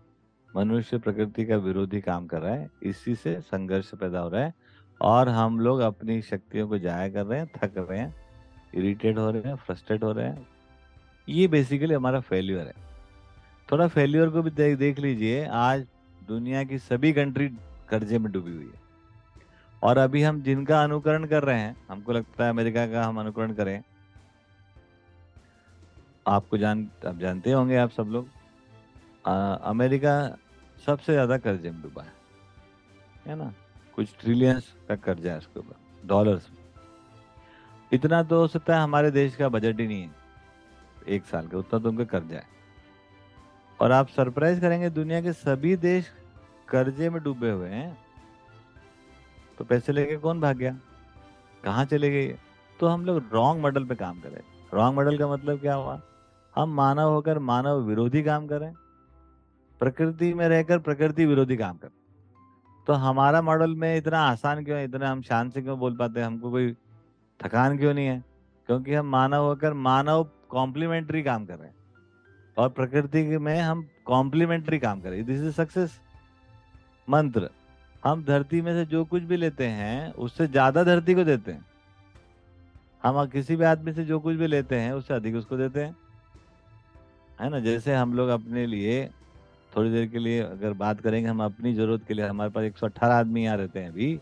[0.56, 4.54] मनुष्य प्रकृति का विरोधी काम कर रहा है। इसी से संघर्ष पैदा हो रहा है।
[5.02, 8.29] और हम लोग अपनी शक्तियों को जाया कर रहे हैं, थक रहे हैं।
[8.72, 10.46] इरिटेट हो रहे हैं फ्रस्ट्रेट हो रहे हैं।
[11.28, 12.74] ये बेसिकली हमारा फेल्यूर है।
[13.68, 15.86] थोड़ा फेल्यूर को भी देख, देख लीजिए आज
[16.22, 17.48] दुनिया की सभी कंट्री
[17.88, 18.88] कर्जे में डूबी हुई है।
[19.82, 23.52] और अभी हम जिनका अनुकरण कर रहे हैं हमको लगता है अमेरिका का हम अनुकरण
[23.54, 23.82] करें।
[26.26, 28.28] आपको जान आप जानते होंगे आप सब लोग
[29.64, 30.14] अमेरिका
[30.86, 32.12] सबसे ज़्यादा कर्जे में डूबा है।
[33.26, 33.52] है ना?
[33.96, 36.50] कुछ ट्रिलियंस का कर्जा है उसके ऊपर डॉलर्स
[37.92, 40.10] इतना तो हो सकता है हमारे देश का बजट ही नहीं है।
[41.08, 42.44] एक साल का, उतना तो उनका कर्जा है।
[43.80, 46.10] और आप सरप्राइज़ करेंगे, दुनिया के सभी देश
[46.68, 47.98] कर्जे में डूबे हुए हैं।
[49.58, 50.76] तो पैसे लेके कौन भाग गया?
[51.64, 52.38] कहाँ चले गए
[52.80, 54.40] तो हम लोग रॉन्ग मॉडल पे काम करें।
[54.74, 56.00] रॉन्ग मॉडल का मतलब क्या हुआ?
[56.56, 58.72] हम मानव होकर मानव विरोधी काम करें।
[59.80, 61.90] प्रकृति में रहकर प्रकृति विरोधी काम करें।
[62.86, 66.26] तो हमारा मॉडल में इतना आसान क्यों इतना हम शान से क्यों बोल पाते हैं?
[66.26, 66.74] हमको कोई
[67.40, 68.22] थकान क्यों नहीं है?
[68.68, 71.74] क्योंकि हम मानव होकर मानव कॉम्प्लीमेंट्री काम कर रहे हैं,
[72.56, 75.98] और प्रकृति में हम कॉम्प्लीमेंट्री काम कर रहे हैं। दिस इज़ सक्सेस
[77.08, 77.48] मंत्र,
[78.02, 81.64] हम धरती में से जो कुछ भी लेते हैं, उससे ज़्यादा धरती को देते हैं।
[83.04, 85.96] हम किसी भी आदमी से जो कुछ भी लेते हैं, उससे अधिक उसको देते हैं।
[87.38, 87.60] है ना?
[87.60, 89.04] जैसे हम लोग अपने लिए,
[89.72, 92.76] थोड़ी देर के लिए अगर बात करेंगे, हम अपनी ज़रूरत के लिए, हमारे पास एक
[92.76, 94.18] सौ अठारह आदमी यहाँ रहते हैं अभी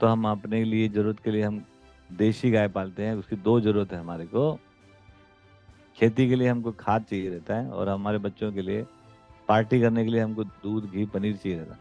[0.00, 1.64] तो हम अपने लिए ज़रूरत के लिए हम
[2.16, 4.58] देशी गाय पालते हैं, उसकी दो ज़रूरत है हमारे को।
[5.96, 8.84] खेती के लिए हमको खाद चाहिए रहता है और हमारे बच्चों के लिए,
[9.48, 11.80] पार्टी करने के लिए हमको दूध, घी, पनीर चाहिए रहता है।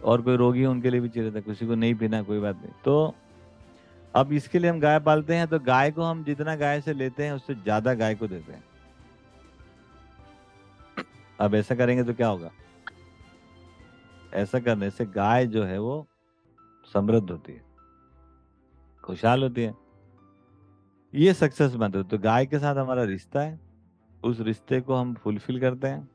[0.00, 2.56] और कोई रोगी उनके लिए भी चाहिए रहता है, किसी को नहीं पीना, कोई बात
[2.56, 3.14] नहीं। तो
[4.14, 7.24] अब इसके लिए हम गाय पालते हैं तो गाय को हम जितना गाय से लेते
[7.24, 8.62] हैं, उससे ज़्यादा गाय को देते हैं।
[11.40, 12.50] अब ऐसा करेंगे तो क्या होगा?
[14.34, 16.06] ऐसा करने से गाय जो है वो
[16.94, 17.73] समृद्ध होती है।
[19.04, 19.74] खुशहाल होती है।
[21.14, 23.60] ये सक्सेस मंत्र तो गाय के साथ हमारा रिश्ता है।
[24.24, 26.08] उस रिश्ते को हम फुलफिल करते हैं।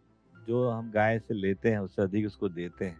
[0.48, 3.00] जो हम गाय से लेते हैं, उससे अधिक उसको देते हैं।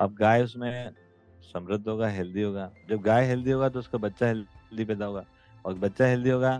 [0.00, 0.90] अब गाय उसमें
[1.42, 5.24] समृद्ध होगा हेल्दी होगा। जब गाय हेल्दी होगा तो उसका बच्चा हेल्दी पैदा होगा।
[5.64, 6.58] और बच्चा हेल्दी होगा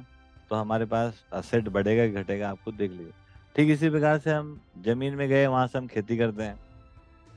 [0.50, 3.12] तो हमारे पास असेट बढ़ेगा घटेगा, आप खुद देख लीजिए।
[3.56, 6.58] ठीक इसी प्रकार से हम ज़मीन में गए, वहाँ से हम खेती करते हैं।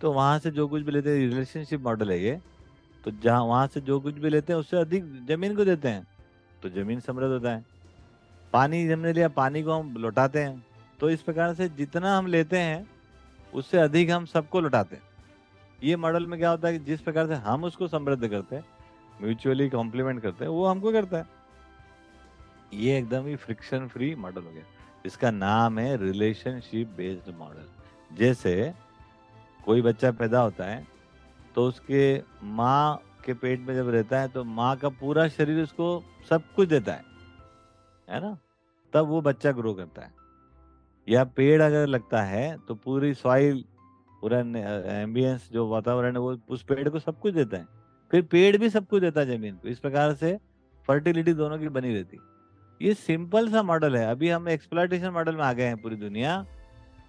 [0.02, 2.40] तो वहाँ से जो कुछ भी लेते हैं रिलेशनशिप मॉडल है ये।
[3.06, 6.08] तो जहाँ, वहाँ से जो कुछ भी लेते हैं, उससे अधिक ज़मीन को देते हैं।
[6.64, 7.66] तो ज़मीन समृद्ध होता है।
[8.54, 10.66] पानी हमने लिया, पानी को हम लौटाते हैं।
[11.00, 12.90] तो इस प्रकार से जितना हम लेते हैं,
[13.54, 15.04] उससे अधिक हम सबको लौटाते हैं।
[15.84, 18.66] ये मॉडल में क्या होता है कि जिस प्रकार से हम उसको समृद्ध करते हैं,
[19.22, 21.26] म्यूचुअली कॉम्प्लीमेंट करते हैं, वो हमको करता है।
[22.74, 24.64] ये एकदम ही फ्रिक्शन फ्री मॉडल हो गया।
[25.06, 27.66] इसका नाम है रिलेशनशिप बेस्ड मॉडल
[28.16, 28.74] जैसे
[29.66, 30.95] कोई बच्चा पैदा होता है
[31.56, 36.04] तो उसके माँ के पेट में जब रहता है तो माँ का पूरा शरीर उसको
[36.30, 37.04] सब कुछ देता है।
[38.10, 38.38] है ना?
[38.94, 40.14] तब वो बच्चा ग्रो करता है।
[41.10, 43.64] या पेड़ अगर लगता है तो पूरी सॉइल
[44.22, 44.40] पूरा
[45.02, 47.66] एम्बियंस जो वातावरण है, वो उस पेड़ को सब कुछ देता है।
[48.12, 50.40] फिर पेड़ भी सब कुछ देता है ज़मीन को। इस प्रकार से
[50.88, 52.18] फर्टिलिटी दोनों की बनी रहती
[52.82, 56.46] ये सिंपल सा मॉडल है। अभी हम एक्सप्लाइटेशन मॉडल में आ गए हैं पूरी दुनिया।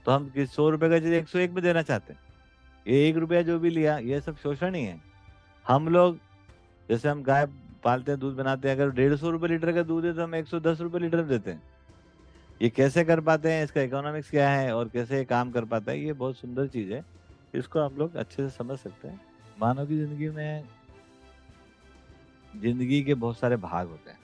[0.04, 2.20] तो हम किस सौ रुपए का चीज़ एक सौ एक में देना चाहते हैं।
[2.86, 5.00] ये एक रुपया जो भी लिया, ये सब शोषण ही है।
[5.66, 6.18] हम लोग,
[6.88, 7.46] जैसे हम गाय
[7.84, 10.34] पालते हैं, दूध बनाते हैं, अगर डेढ़ सौ रुपये लीटर का दूध है तो हम
[10.34, 11.62] एक सौ दस रुपए लीटर देते हैं।
[12.60, 16.00] ये कैसे कर पाते हैं, इसका इकोनॉमिक्स क्या है, और कैसे काम कर पाता है,
[16.00, 17.04] ये बहुत सुंदर चीज़ है।
[17.54, 19.20] इसको आप लोग अच्छे से समझ सकते हैं।
[19.60, 20.64] मानव की ज़िंदगी में
[22.52, 24.18] ज़िंदगी के बहुत सारे भाग होते हैं।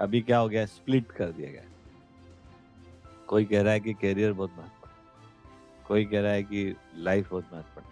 [0.00, 1.62] अभी क्या हो गया स्प्लिट कर दिया गया।
[3.28, 4.81] कोई कह रहा है कि कैरियर बहुत महत्वपूर्ण
[5.88, 7.86] कोई कह रहा है कि लाइफ बहुत महत्वपूर्ण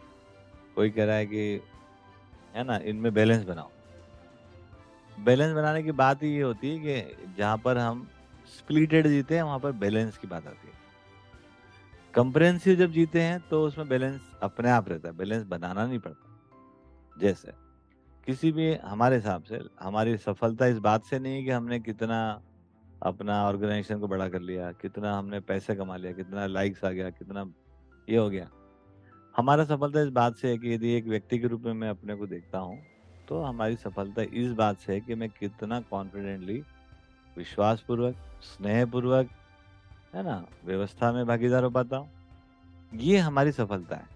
[0.74, 1.60] कोई कह रहा है कि,
[2.54, 3.70] है ना, इनमें बैलेंस बनाओ।
[5.20, 8.08] बैलेंस बनाने की बात ही ये होती है कि जहाँ पर हम
[8.58, 10.74] स्प्लिटेड जीते हैं, वहाँ पर बैलेंस की बात आती है।
[12.14, 16.26] कंप्रेंसिव जब जीते हैं तो उसमें बैलेंस अपने आप रहता है। बैलेंस बनाना नहीं पड़ता।
[17.18, 17.52] जैसे,
[18.26, 22.42] किसी भी हमारे हिसाब से, हमारी सफलता इस बात से नहीं कि हमने कितना
[23.02, 27.10] अपना ऑर्गेनाइजेशन को बड़ा कर लिया, कितना हमने पैसे कमा लिया, कितना लाइक्स आ गया,
[27.10, 27.52] कितना
[28.10, 28.48] ये हो गया।
[29.36, 32.14] हमारा सफलता इस बात से है कि यदि एक व्यक्ति के रूप में मैं अपने
[32.14, 32.82] को देखता हूँ
[33.28, 36.62] तो हमारी सफलता इस बात से है कि मैं कितना कॉन्फिडेंटली
[37.36, 39.28] विश्वासपूर्वक, स्नेहपूर्वक,
[40.14, 42.10] है ना, व्यवस्था में भागीदार हो पाता हूँ।
[42.94, 44.08] ये हमारी सफलता है।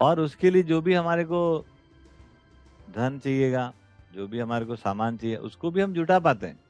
[0.00, 1.64] और उसके लिए जो भी हमारे को
[2.90, 3.72] धन चाहिएगा,
[4.14, 6.60] जो भी हमारे को सामान चाहिए, उसको भी हम जुटा पाते हैं।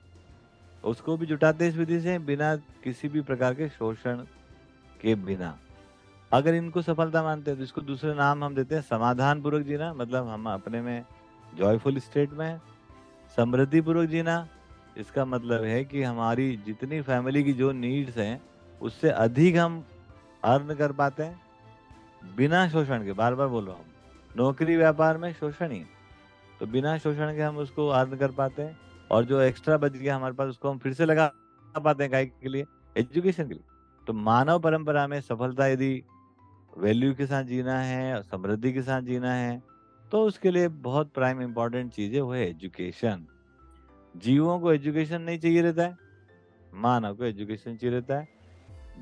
[0.85, 4.17] उसको भी जुटाते इस विधि से बिना किसी भी प्रकार के शोषण
[5.01, 5.59] के बिना।
[6.33, 9.93] अगर इनको सफलता मानते हैं तो इसको दूसरे नाम हम देते हैं समाधान पूर्वक जीना
[9.95, 11.05] मतलब हम अपने में
[11.53, 12.61] जॉयफुल स्टेट में
[13.39, 14.47] समृद्धि पूर्वक जीना,
[14.97, 18.41] इसका मतलब है कि हमारी जितनी फैमिली की जो नीड्स हैं,
[18.81, 19.85] उससे अधिक हम
[20.43, 21.41] अर्न कर पाते हैं।
[22.37, 25.83] बिना शोषण के बार बार बोलो हम नौकरी व्यापार में शोषण ही।
[26.61, 28.77] तो बिना शोषण के हम उसको अर्न कर पाते हैं,
[29.11, 31.33] और जो एक्स्ट्रा बच गया हमारे पास, उसको हम फिर से लगा
[31.75, 33.65] पाते हैं, गाय के लिए एजुकेशन के लिए।
[34.07, 36.03] तो मानव परंपरा में सफलता यदि
[36.73, 39.63] वैल्यू के साथ जीना है समृद्धि के साथ जीना है
[40.13, 43.27] तो उसके लिए बहुत प्राइम इंपॉर्टेंट चीज़ है वो है एजुकेशन
[44.15, 45.97] जीवों को एजुकेशन नहीं चाहिए रहता है,
[46.73, 48.29] मानव को एजुकेशन चाहिए रहता है.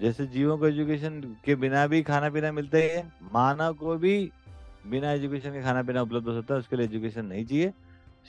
[0.01, 4.31] जैसे जीवों को एजुकेशन के बिना भी खाना पीना मिलता ही है, मानव को भी
[4.87, 7.73] बिना एजुकेशन के खाना पीना उपलब्ध हो सकता है, उसके लिए एजुकेशन नहीं चाहिए.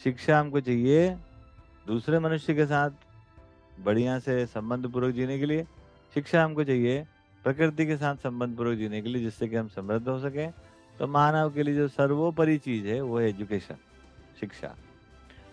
[0.03, 1.09] शिक्षा हमको चाहिए
[1.87, 2.91] दूसरे मनुष्य के साथ
[3.79, 5.63] बढ़िया से संबंध पूर्वक जीने के लिए,
[6.13, 7.05] शिक्षा हमको चाहिए
[7.45, 10.47] प्रकृति के साथ संबंध पूर्वक जीने के लिए, जिससे कि हम समृद्ध हो सके।
[10.95, 13.75] तो मानव के लिए जो सर्वोपरि चीज़ है, वो है एजुकेशन
[14.39, 14.75] शिक्षा।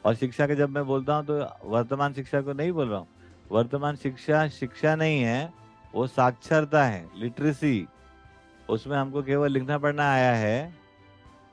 [0.04, 3.08] और शिक्षा के जब मैं बोलता हूँ तो वर्तमान शिक्षा को नहीं बोल रहा हूँ।
[3.50, 5.52] वर्तमान शिक्षा शिक्षा नहीं है,
[5.94, 7.86] वो साक्षरता है लिटरेसी
[8.68, 10.72] उसमें हमको केवल लिखना पढ़ना आया है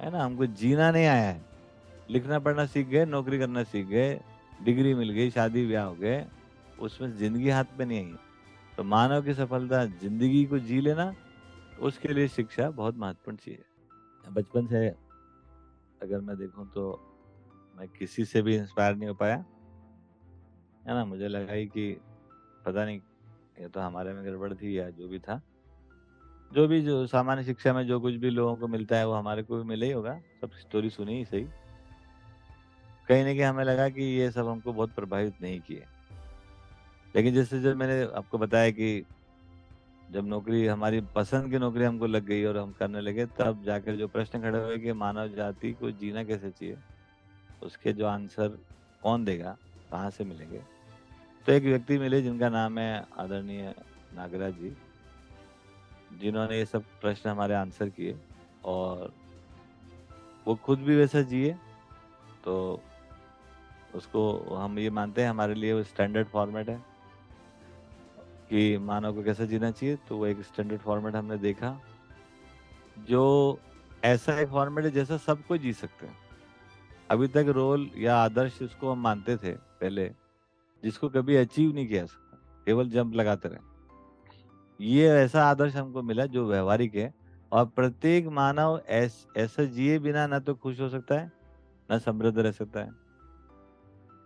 [0.01, 0.23] है ना?
[0.23, 1.41] हमको जीना नहीं आया है।
[2.09, 4.19] लिखना पढ़ना सीख गए, नौकरी करना सीख गए,
[4.63, 6.25] डिग्री मिल गई, शादी ब्याह हो गए,
[6.79, 8.15] उसमें ज़िंदगी हाथ में नहीं आई।
[8.81, 11.15] तो मानव की सफलता ज़िंदगी को जी लेना,
[11.79, 14.87] उसके लिए शिक्षा बहुत महत्वपूर्ण चीज़ है। बचपन से,
[16.01, 16.99] अगर मैं देखूँ तो
[17.79, 19.35] मैं किसी से भी इंस्पायर नहीं हो पाया।
[20.87, 22.01] है ना, मुझे लगा ही कि
[22.65, 23.01] पता नहीं,
[23.59, 25.41] ये तो हमारे में गड़बड़ थी या जो भी था।
[26.53, 29.43] जो भी जो सामान्य शिक्षा में जो कुछ भी लोगों को मिलता है, वो हमारे
[29.43, 31.43] को भी मिले ही होगा। सब स्टोरी सुनी ही सही।
[33.07, 35.85] कहीं ना कहीं हमें लगा कि ये सब हमको बहुत प्रभावित नहीं किए।
[37.15, 39.05] लेकिन जैसे जब मैंने आपको बताया कि
[40.11, 43.95] जब नौकरी, हमारी पसंद की नौकरी हमको लग गई और हम करने लगे, तब जाकर
[43.95, 46.77] जो प्रश्न खड़े हुए कि मानव जाति को जीना कैसे चाहिए,
[47.63, 48.57] उसके जो आंसर
[49.03, 49.55] कौन देगा,
[49.91, 50.61] कहाँ से मिलेंगे?
[51.45, 53.73] तो एक व्यक्ति मिले जिनका नाम है आदरणीय
[54.15, 54.75] नागराज जी,
[56.21, 58.15] जिन्होंने ये सब प्रश्न हमारे आंसर किए
[58.65, 59.11] और
[60.47, 61.53] वो खुद भी वैसा जिए
[62.45, 62.81] तो
[63.95, 66.90] उसको हम ये मानते हैं, हमारे लिए वो स्टैंडर्ड फॉर्मेट है।
[68.51, 71.79] कि मानव को कैसे जीना चाहिए तो वो एक स्टैंडर्ड फॉर्मेट हमने देखा
[73.09, 73.59] जो
[74.03, 76.17] ऐसा एक फॉर्मेट है जैसा सब कोई जी सकते हैं।
[77.11, 80.07] अभी तक रोल या आदर्श उसको हम मानते थे पहले
[80.83, 86.25] जिसको कभी अचीव नहीं किया सकता केवल जंप लगाते रहे। ये ऐसा आदर्श हमको मिला
[86.25, 87.13] जो व्यवहारिक है
[87.51, 89.25] और प्रत्येक मानव ऐस,
[89.59, 91.31] जिए बिना ना तो खुश हो सकता है
[91.89, 92.91] ना समृद्ध रह सकता है।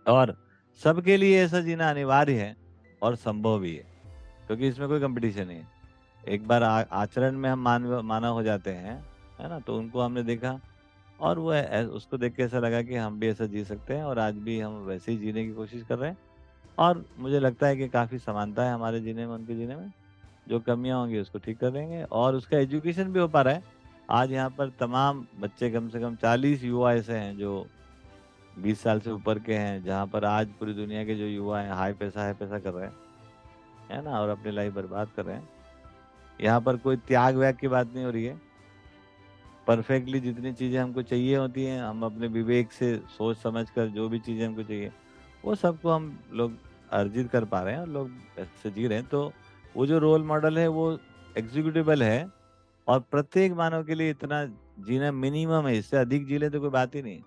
[0.06, 0.36] और
[0.80, 2.56] सबके लिए ऐसा जीना अनिवार्य है
[3.02, 3.95] और संभव भी है।
[4.46, 5.66] क्योंकि इसमें कोई कंपटीशन नहीं है।
[6.24, 8.96] एक बार आचरण में हम मानव मानव हो जाते हैं,
[9.40, 10.58] है ना तो उनको हमने देखा
[11.20, 11.52] और वो
[11.88, 14.58] उसको देख के ऐसा लगा कि हम भी ऐसा जी सकते हैं और आज भी
[14.60, 16.18] हम वैसे ही जीने की कोशिश कर रहे हैं।
[16.78, 19.92] और मुझे लगता है कि काफ़ी समानता है हमारे जीने में, उनके जीने में।
[20.48, 23.62] जो कमियाँ होंगी उसको ठीक कर देंगे और उसका एजुकेशन भी हो पा रहा है।
[24.10, 27.66] आज यहाँ पर तमाम बच्चे कम से कम चालीस युवा ऐसे हैं जो
[28.58, 31.72] बीस साल से ऊपर के हैं, जहाँ पर आज पूरी दुनिया के जो युवा हैं
[31.72, 32.94] हाई पैसा हाई पैसा कर रहे हैं।
[33.90, 35.48] है ना, और अपनी लाइफ बर्बाद कर रहे हैं।
[36.40, 38.40] यहाँ पर कोई त्याग व्याग की बात नहीं हो रही है।
[39.66, 44.08] परफेक्टली जितनी चीज़ें हमको चाहिए होती हैं, हम अपने विवेक से, सोच समझ कर जो
[44.08, 44.90] भी चीज़ें हमको चाहिए,
[45.44, 46.52] वो सबको हम लोग
[46.92, 49.32] अर्जित कर पा रहे हैं और लोग ऐसे जी रहे हैं। तो
[49.74, 50.98] वो जो रोल मॉडल है, वो
[51.36, 52.28] एग्जीक्यूटिबल है
[52.86, 54.44] और प्रत्येक मानव के लिए इतना
[54.80, 57.20] जीना मिनिमम है, इससे अधिक जी ले तो कोई बात ही नहीं।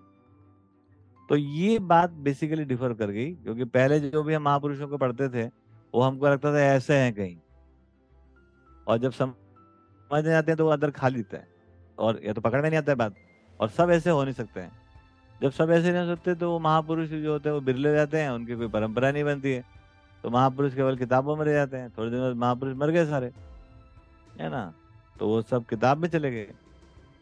[1.30, 5.30] तो ये बात बेसिकली डिफर कर गई, क्योंकि पहले जो भी हम महापुरुषों को पढ़ते
[5.30, 5.48] थे
[5.94, 7.38] वो हमको लगता था ऐसे हैं कहीं।
[8.88, 11.48] और जब समझ आते हैं तो वो अंदर खा लेते हैं।
[11.98, 13.16] और या तो पकड़ में नहीं आता है बात।
[13.60, 14.72] और सब ऐसे हो नहीं सकते हैं।
[15.42, 18.22] जब सब ऐसे नहीं हो सकते तो वो महापुरुष जो होते हैं वो बिरले जाते
[18.22, 19.64] हैं, उनकी कोई परंपरा नहीं बनती है।
[20.24, 23.32] तो महापुरुष केवल किताबों में रह जाते हैं। थोड़े दिन बाद महापुरुष मर गए सारे।
[24.40, 24.74] है ना?
[25.20, 26.52] तो वो सब किताब में चले गए।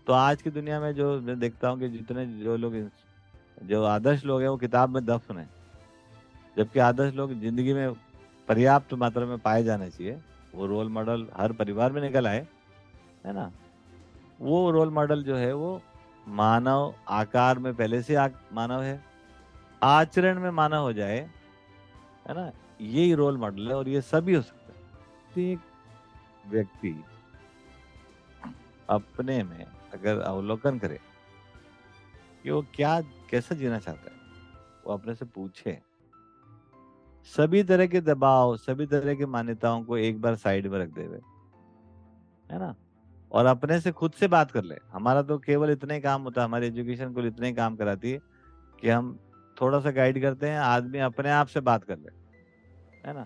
[0.07, 2.75] तो आज की दुनिया में जो मैं देखता हूँ कि जितने जो लोग
[3.63, 5.49] जो आदर्श लोग हैं वो किताब में दफन है।
[6.57, 7.87] जबकि आदर्श लोग ज़िंदगी में
[8.47, 10.19] पर्याप्त मात्रा में पाए जाने चाहिए।
[10.55, 12.47] वो रोल मॉडल हर परिवार में निकल आए,
[13.25, 13.51] है ना?
[14.41, 15.81] वो रोल मॉडल जो है वो
[16.27, 18.17] मानव आकार में पहले से
[18.53, 19.03] मानव है।
[19.83, 21.19] आचरण में मानव हो जाए,
[22.27, 22.51] है ना?
[22.81, 25.59] यही रोल मॉडल है और ये सभी हो सकता है। एक
[26.47, 27.03] व्यक्ति
[28.89, 30.99] अपने में अगर अवलोकन करे
[32.43, 34.17] कि वो क्या, कैसा जीना चाहता है,
[34.85, 35.81] वो अपने से पूछे।
[37.27, 41.01] सभी तरह के दबाव सभी तरह की मान्यताओं को एक बार साइड में रख दे
[41.01, 42.73] है ना?
[43.31, 46.47] और अपने से खुद से बात कर ले। हमारा तो केवल इतना काम होता है
[46.47, 48.19] हमारी एजुकेशन को इतना काम कराती है
[48.81, 49.17] कि हम
[49.61, 52.11] थोड़ा सा गाइड करते हैं आदमी अपने आप से बात कर ले
[53.07, 53.25] है ना?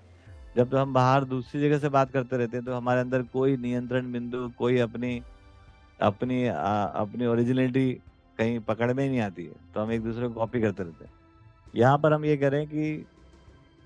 [0.57, 3.57] जब तो हम बाहर दूसरी जगह से बात करते रहते हैं तो हमारे अंदर कोई
[3.57, 5.21] नियंत्रण बिंदु कोई अपनी
[6.01, 7.91] अपनी आ, अपनी ओरिजिनलिटी
[8.37, 11.05] कहीं पकड़ में ही नहीं आती है तो हम एक दूसरे को कॉपी करते रहते
[11.05, 11.11] हैं।
[11.75, 13.05] यहाँ पर हम ये करें कि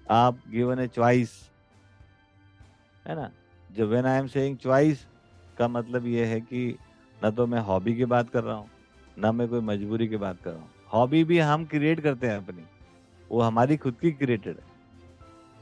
[0.08, 1.32] आप गिवन ए चॉइस
[3.06, 3.30] है ना?
[3.70, 5.06] जो when I am saying choice
[5.58, 6.78] का मतलब ये है कि
[7.20, 8.70] न तो मैं हॉबी की बात कर रहा हूँ,
[9.18, 12.38] ना मैं कोई मजबूरी की बात कर रहा हूँ। हॉबी भी हम क्रिएट करते हैं
[12.38, 12.64] अपनी।
[13.30, 14.74] वो हमारी खुद की क्रिएटेड है।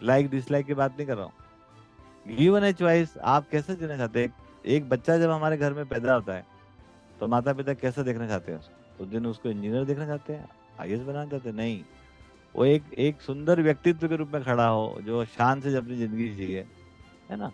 [0.02, 4.24] लाइक डिसलाइक की बात नहीं कर रहा हूँ। गिवन ए चॉइस आप कैसे जीना चाहते
[4.24, 4.34] हैं?
[4.66, 6.46] एक बच्चा जब हमारे घर में पैदा होता है
[7.20, 8.60] तो माता पिता कैसे देखना चाहते हैं
[9.00, 10.48] उस दिन उसको इंजीनियर देखना चाहते हैं?
[10.80, 11.56] आई बनाना चाहते हैं?
[11.56, 11.84] नहीं।
[12.56, 16.30] वो एक एक सुंदर व्यक्तित्व के रूप में खड़ा हो, जो शान से अपनी ज़िंदगी
[16.30, 16.66] जिए,
[17.30, 17.52] है ना?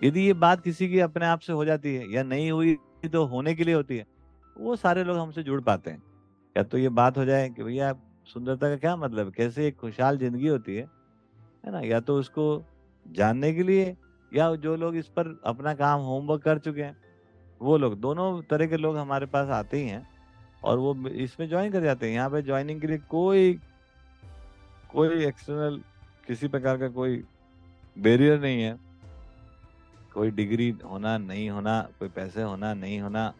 [0.00, 2.76] यदि ये बात किसी की अपने आप से हो जाती है, या नहीं हुई
[3.12, 4.06] तो होने के लिए होती है,
[4.56, 6.02] वो सारे लोग हमसे जुड़ पाते हैं।
[6.56, 7.92] या तो ये बात हो जाए कि भैया
[8.26, 9.32] सुंदरता का क्या मतलब?
[9.32, 10.86] कैसे एक खुशहाल ज़िंदगी होती है
[11.64, 11.80] है ना?
[11.80, 12.64] या तो उसको
[13.06, 13.96] जानने के लिए,
[14.32, 16.96] या जो लोग इस पर अपना काम होमवर्क कर चुके हैं,
[17.60, 20.06] वो लोग, दोनों तरह के लोग हमारे पास आते ही हैं,
[20.64, 23.58] और वो इसमें ज्वाइन कर जाते हैं। यहाँ पे ज्वाइनिंग के लिए कोई
[24.90, 25.80] कोई एक्सटर्नल
[26.26, 27.24] किसी प्रकार का कोई
[27.96, 28.76] बैरियर नहीं है।
[30.14, 33.32] कोई डिग्री होना नहीं होना, कोई पैसे होना नहीं होना,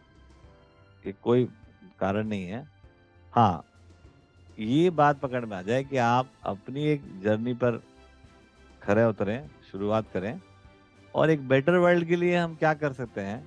[1.05, 1.45] ये कोई
[1.99, 2.67] कारण नहीं है।
[3.33, 3.65] हाँ
[4.57, 7.81] ये बात पकड़ में आ जाए कि आप अपनी एक जर्नी पर
[8.81, 10.39] खड़े उतरें, शुरुआत करें,
[11.13, 13.41] और एक बेटर वर्ल्ड के लिए हम क्या कर सकते हैं?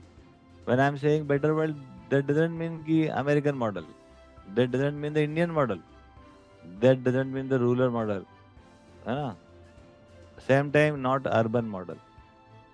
[0.66, 1.76] When I am saying better world
[2.10, 3.86] that doesn't mean कि American model
[4.50, 5.80] that doesn't mean the Indian model
[6.64, 8.24] that doesn't mean the rural model
[9.06, 9.36] है ना?
[10.48, 11.96] Same time not urban model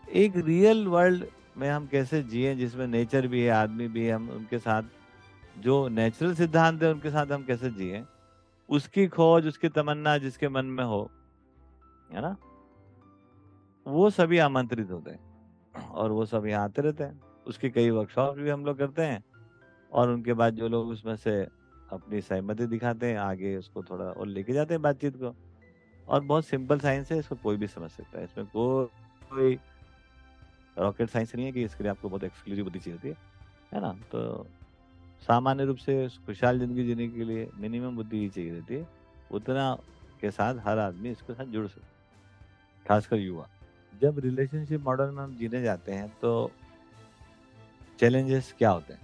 [0.09, 1.25] एक रियल वर्ल्ड
[1.57, 4.83] में हम कैसे जिए, जिसमें नेचर भी है, आदमी भी है, हम उनके साथ,
[5.59, 8.05] जो नेचुरल सिद्धांत है, उनके साथ हम कैसे जिए?
[8.69, 11.11] उसकी खोज, उसकी तमन्ना जिसके मन में हो,
[12.13, 12.37] है ना?
[13.87, 18.51] वो सभी आमंत्रित होते हैं, और वो सभी आते रहते हैं। उसके कई वर्कशॉप भी
[18.51, 19.25] हम लोग करते हैं,
[19.93, 21.47] और उनके बाद जो लोग उसमें से
[21.91, 25.35] अपनी सहमति दिखाते हैं, आगे उसको थोड़ा और लेके जाते हैं बातचीत को।
[26.09, 29.59] और बहुत सिंपल साइंस है, इसको कोई भी समझ सकता है। इसमें कोई
[30.77, 33.17] रॉकेट साइंस नहीं है कि इसके लिए आपको बहुत एक्सक्लूसिव बुद्धि चाहिए होती है
[33.73, 33.93] है ना?
[34.13, 34.47] तो
[35.23, 38.87] सामान्य रूप से खुशहाल ज़िंदगी जीने के लिए मिनिमम बुद्धि ही चाहिए रहती है।
[39.31, 39.75] उतना
[40.21, 43.49] के साथ हर आदमी इसके साथ जुड़ सकता है, खासकर युवा।
[43.93, 46.51] जब रिलेशनशिप मॉडल में हम जीने जाते हैं तो
[47.99, 49.01] चैलेंजेस क्या होते हैं?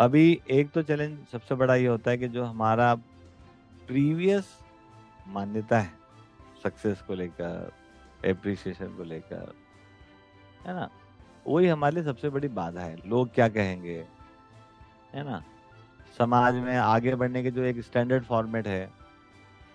[0.00, 2.94] अभी एक तो चैलेंज सबसे बड़ा ये होता है कि जो हमारा
[3.86, 4.58] प्रीवियस
[5.28, 5.92] मान्यता है
[6.62, 7.72] सक्सेस को लेकर
[8.24, 9.54] एप्रिसिएशन को लेकर,
[10.66, 10.90] है ना?
[11.46, 14.06] वही हमारे लिए सबसे बड़ी बाधा है। लोग क्या कहेंगे?
[15.14, 15.42] है ना?
[16.18, 18.90] समाज में आगे बढ़ने के जो एक स्टैंडर्ड फॉर्मेट है,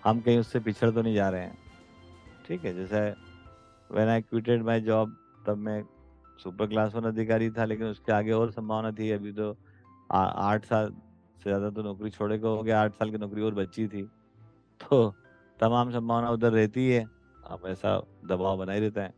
[0.04, 1.58] हम कहीं उससे पिछड़ तो नहीं जा रहे हैं।
[2.48, 3.00] ठीक है, जैसे
[3.90, 5.82] when I quitted my job तब मैं
[6.42, 9.56] सुपर क्लास वन अधिकारी था, लेकिन उसके आगे और संभावना थी। अभी तो
[10.12, 13.54] आठ साल से ज़्यादा तो नौकरी छोड़े को हो गया, आठ साल की नौकरी और
[13.54, 14.02] बची थी।
[14.80, 15.14] तो
[15.60, 17.08] तमाम संभावना उधर रहती है,
[17.44, 17.96] अब ऐसा
[18.26, 19.14] दबाव बना ही रहता है।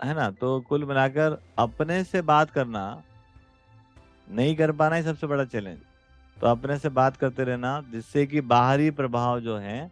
[0.00, 0.30] है ना?
[0.30, 3.02] तो कुल मिलाकर अपने से बात करना,
[4.28, 5.78] नहीं कर पाना ही सबसे बड़ा चैलेंज
[6.36, 9.90] तो अपने से बात करते रहना, जिससे कि बाहरी प्रभाव जो है,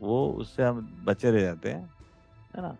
[0.00, 1.82] वो उससे हम बचे रह जाते हैं।
[2.56, 2.76] है ना?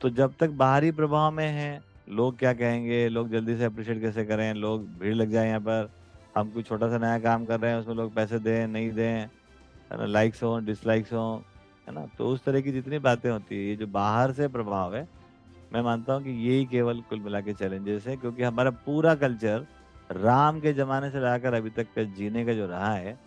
[0.00, 3.08] तो जब तक बाहरी प्रभाव में है लोग क्या कहेंगे?
[3.08, 4.54] लोग जल्दी से अप्रिशिएट कैसे करें?
[4.54, 5.90] लोग भीड़ लग जाए यहाँ पर।
[6.36, 9.18] हम कोई छोटा सा नया काम कर रहे हैं, उसमें लोग पैसे दें, नहीं दें,
[9.92, 10.06] है ना?
[10.06, 11.44] लाइक्स हों डिसलाइक्स हो,
[11.88, 12.06] है ना?
[12.18, 15.08] तो उस तरह की जितनी बातें होती है, ये जो बाहर से प्रभाव है,
[15.72, 19.66] मैं मानता हूँ कि यही केवल कुल मिला के चैलेंजेस है, क्योंकि हमारा पूरा कल्चर
[20.12, 23.18] राम के जमाने से लाकर अभी तक का जीने का जो रहा है,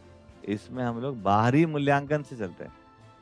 [0.46, 2.74] इसमें हम लोग बाहरी मूल्यांकन से चलते हैं।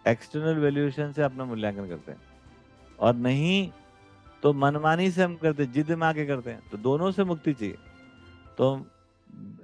[0.08, 2.20] एक्सटर्नल वैल्यूएशन से अपना मूल्यांकन करते हैं।
[3.00, 3.72] और नहीं
[4.44, 7.78] तो मनमानी से हम करते जिद में आके करते हैं तो दोनों से मुक्ति चाहिए।
[8.58, 8.86] तो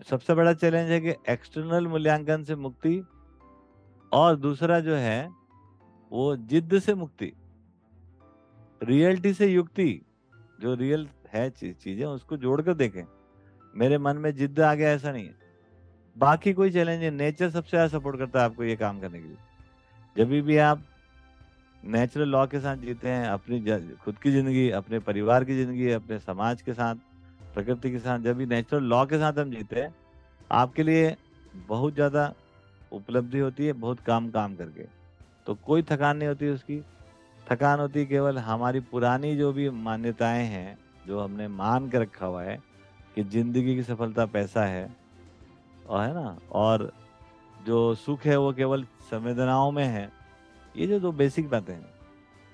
[0.09, 3.01] सबसे बड़ा चैलेंज है कि एक्सटर्नल मूल्यांकन से मुक्ति
[4.11, 5.29] और दूसरा जो है,
[6.11, 7.31] वो जिद से मुक्ति।
[8.81, 10.01] रियलिटी से युक्ति,
[10.61, 13.03] जो रियल है चीज़ें, उसको जोड़कर देखें।
[13.73, 15.36] मेरे मन में जिद आ गया, ऐसा नहीं है।
[16.15, 19.27] बाकी कोई चैलेंज है नेचर सबसे ज़्यादा सपोर्ट करता है आपको ये काम करने के
[19.27, 19.38] लिए।
[20.15, 20.84] जब भी आप
[21.84, 26.19] नेचुरल लॉ के साथ जीते हैं, अपनी खुद की ज़िंदगी, अपने परिवार की ज़िंदगी, अपने
[26.19, 26.95] समाज के साथ,
[27.53, 29.95] प्रकृति के साथ, जब भी नेचुरल लॉ के साथ हम जीते हैं,
[30.51, 31.15] आपके लिए
[31.67, 32.34] बहुत ज़्यादा
[32.91, 34.86] उपलब्धि होती है, बहुत काम काम करके।
[35.45, 36.82] तो कोई थकान नहीं होती उसकी।
[37.51, 40.77] थकान होती केवल हमारी पुरानी जो भी मान्यताएँ हैं,
[41.07, 42.63] जो हमने मान के रखा हुआ है,
[43.15, 44.89] कि ज़िंदगी की सफलता पैसा है,
[45.89, 46.38] और है ना?
[46.51, 46.91] और
[47.65, 50.18] जो सुख है वो केवल संवेदनाओं में है।
[50.78, 51.86] ये जो दो बेसिक बातें हैं,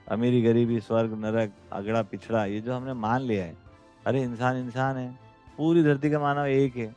[0.07, 3.57] अमीरी गरीबी, स्वर्ग, नरक, अगड़ा, पिछड़ा, ये जो हमने मान लिया है,
[4.05, 5.19] अरे इंसान इंसान है,
[5.57, 6.95] पूरी धरती का मानव एक है,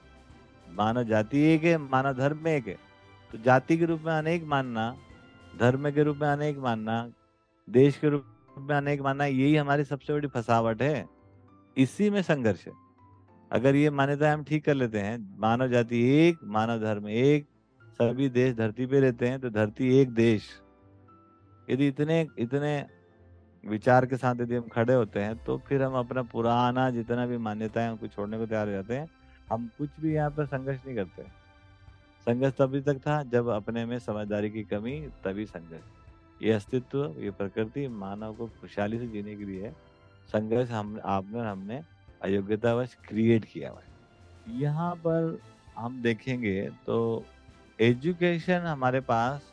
[0.71, 2.77] मानव जाति एक है, मानव धर्म में एक है।
[3.33, 4.97] तो जाति के रूप में अनेक मानना,
[5.61, 7.11] धर्म के रूप में अनेक मानना,
[7.71, 8.25] देश के रूप
[8.59, 11.09] में अनेक मानना, यही हमारी सबसे बड़ी फसावट है।
[11.77, 12.73] इसी में संघर्ष है।
[13.53, 17.47] अगर ये मान्यता हम ठीक कर लेते हैं, मानव जाति एक, मानव धर्म एक,
[17.83, 20.43] सभी देश धरती पे रहते हैं तो धरती एक देश।
[21.69, 22.73] यदि इतने इतने
[23.65, 27.37] विचार के साथ यदि हम खड़े होते हैं तो फिर हम अपना पुराना जितना भी
[27.39, 29.09] मान्यता है उनको छोड़ने को तैयार हो जाते हैं।
[29.49, 31.23] हम कुछ भी यहाँ पर संघर्ष नहीं करते।
[32.27, 37.31] संघर्ष तभी तक था जब अपने में समझदारी की कमी, तभी संघर्ष। ये अस्तित्व, ये
[37.31, 39.71] प्रकृति मानव को खुशहाली से जीने के लिए
[40.29, 41.81] संघर्ष हम आपने हमने
[42.23, 43.83] अयोग्यतावश क्रिएट किया हुआ
[44.59, 45.39] यहाँ पर
[45.77, 47.25] हम देखेंगे तो
[47.79, 49.53] एजुकेशन हमारे पास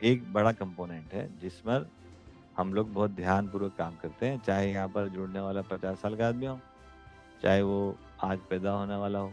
[0.00, 1.80] एक बड़ा कंपोनेंट है जिसमें
[2.56, 6.16] हम लोग बहुत ध्यान पूर्वक काम करते हैं। चाहे यहाँ पर जुड़ने वाला पचास साल
[6.16, 6.58] का आदमी हो,
[7.42, 9.32] चाहे वो आज पैदा होने वाला हो।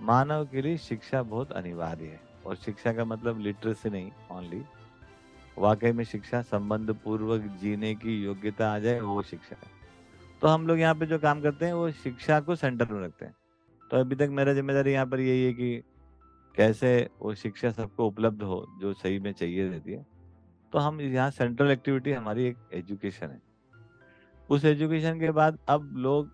[0.00, 4.62] मानव के लिए शिक्षा बहुत अनिवार्य है, और शिक्षा का मतलब लिटरेसी नहीं ओनली
[5.56, 9.70] वाकई में शिक्षा संबंध पूर्वक जीने की योग्यता आ जाए, वो शिक्षा है।
[10.42, 13.24] तो हम लोग यहाँ पे जो काम करते हैं, वो शिक्षा को सेंटर में रखते
[13.24, 13.34] हैं।
[13.90, 15.82] तो अभी तक मेरा ज़िम्मेदारी यहाँ पर यही है कि
[16.56, 20.06] कैसे वो शिक्षा सबको उपलब्ध हो, जो सही में चाहिए रहती है।
[20.72, 23.40] तो हम यहाँ सेंट्रल एक्टिविटी हमारी एक एजुकेशन है।
[24.50, 26.30] उस एजुकेशन के बाद अब लोग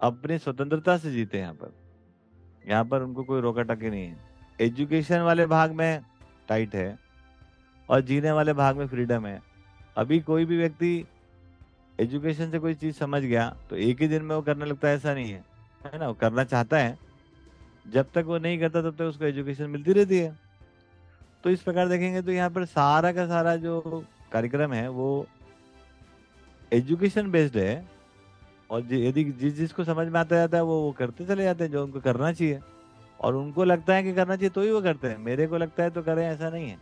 [0.00, 1.74] अपनी स्वतंत्रता से जीते यहाँ पर।
[2.68, 4.16] यहाँ पर उनको कोई रोका टकी नहीं है।
[4.60, 6.02] एजुकेशन वाले भाग में
[6.48, 6.98] टाइट है
[7.88, 9.40] और जीने वाले भाग में फ्रीडम है।
[9.96, 11.04] अभी कोई भी व्यक्ति
[11.98, 14.94] एजुकेशन से कोई चीज़ समझ गया तो एक ही दिन में वो करने लगता है,
[14.94, 15.44] ऐसा नहीं है।
[15.84, 16.08] है ना?
[16.08, 16.98] वो करना चाहता है
[17.88, 20.38] जब तक वो नहीं करता, तब तक उसको एजुकेशन मिलती रहती है।
[21.44, 25.26] तो इस प्रकार देखेंगे तो यहाँ पर सारा का सारा जो कार्यक्रम है, वो
[26.72, 27.88] एजुकेशन बेस्ड है।
[28.70, 31.70] और यदि जिस, जिसको समझ में आता जाता है, वो वो करते चले जाते हैं,
[31.70, 32.60] जो उनको करना चाहिए।
[33.20, 35.82] और उनको लगता है कि करना चाहिए तो ही वो करते हैं। मेरे को लगता
[35.82, 36.78] है तो करें, ऐसा नहीं है।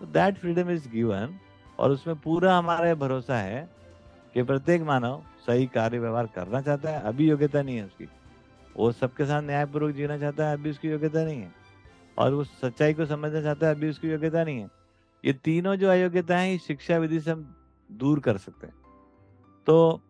[0.00, 1.38] तो दैट फ्रीडम इज़ गिवन
[1.78, 3.68] और उसमें पूरा हमारा भरोसा है
[4.34, 8.08] कि प्रत्येक मानव सही कार्य व्यवहार करना चाहता है, अभी योग्यता नहीं है उसकी।
[8.76, 11.52] वो सबके साथ न्यायपूर्वक जीना चाहता है, अभी उसकी योग्यता नहीं है।
[12.18, 14.70] और वो सच्चाई को समझना चाहता है, अभी उसकी योग्यता नहीं है।
[15.24, 17.56] ये तीनों जो है शिक्षा विधि से हम
[17.92, 18.74] दूर कर सकते हैं।
[19.66, 20.00] तो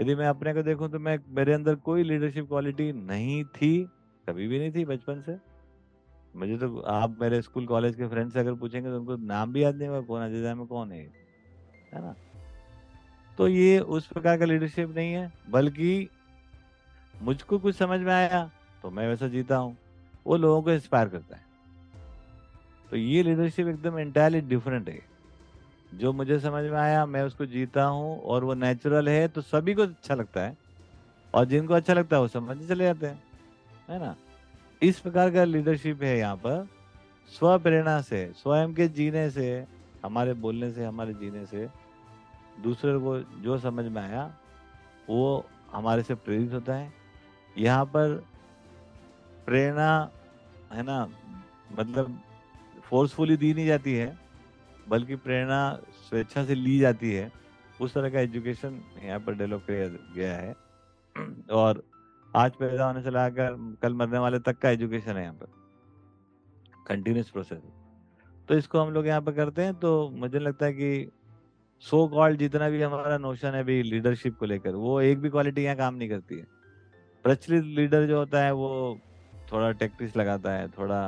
[0.00, 3.84] यदि मैं अपने को देखूँ तो मैं, मेरे अंदर कोई लीडरशिप क्वालिटी नहीं थी,
[4.28, 5.36] कभी भी नहीं थी बचपन से।
[6.34, 9.62] मुझे तो आप मेरे स्कूल, कॉलेज के फ्रेंड से अगर पूछेंगे तो उनको नाम भी
[9.62, 11.00] याद नहीं होगा, कौन अजय में कौन है
[11.94, 12.14] है ना?
[13.38, 16.08] तो ये उस प्रकार का लीडरशिप नहीं है, बल्कि
[17.22, 18.50] मुझको कुछ समझ में आया
[18.82, 19.76] तो मैं वैसा जीता हूँ।
[20.26, 21.42] वो लोगों को इंस्पायर करता है।
[22.90, 25.02] तो ये लीडरशिप एकदम इंटायरली डिफरेंट है।
[25.94, 29.74] जो मुझे समझ में आया, मैं उसको जीता हूँ और वो नेचुरल है तो सभी
[29.74, 30.56] को अच्छा लगता है।
[31.34, 33.22] और जिनको अच्छा लगता है, वो समझ चले जाते हैं।
[33.88, 34.16] है ना?
[34.82, 36.68] इस प्रकार का लीडरशिप है यहाँ पर।
[37.28, 39.66] स्व प्रेरणा से, स्वयं के जीने से,
[40.04, 41.68] हमारे बोलने से, हमारे जीने से,
[42.62, 44.36] दूसरे को जो समझ में आया,
[45.08, 47.05] वो हमारे से प्रेरित होता है।
[47.56, 48.14] यहाँ पर
[49.46, 50.10] प्रेरणा,
[50.72, 51.06] है ना
[51.78, 52.18] मतलब
[52.84, 54.16] फोर्सफुली दी नहीं जाती है,
[54.88, 55.58] बल्कि प्रेरणा
[56.08, 57.30] स्वेच्छा से ली जाती है।
[57.80, 60.54] उस तरह का एजुकेशन यहाँ पर डेवलप किया गया है।
[61.52, 61.82] और
[62.34, 65.46] आज पैदा होने से लगाकर कल मरने वाले तक का एजुकेशन है यहाँ पर।
[66.86, 67.62] कंटिन्यूस प्रोसेस
[68.48, 71.10] तो इसको हम लोग यहाँ पर करते हैं तो मुझे लगता है कि
[71.82, 75.30] सो so कॉल्ड जितना भी हमारा नोशन है भी लीडरशिप को लेकर, वो एक भी
[75.30, 76.55] क्वालिटी यहाँ काम नहीं करती है।
[77.26, 78.98] प्रचलित लीडर जो होता है, वो
[79.52, 80.98] थोड़ा टेक्टिस लगाता है, थोड़ा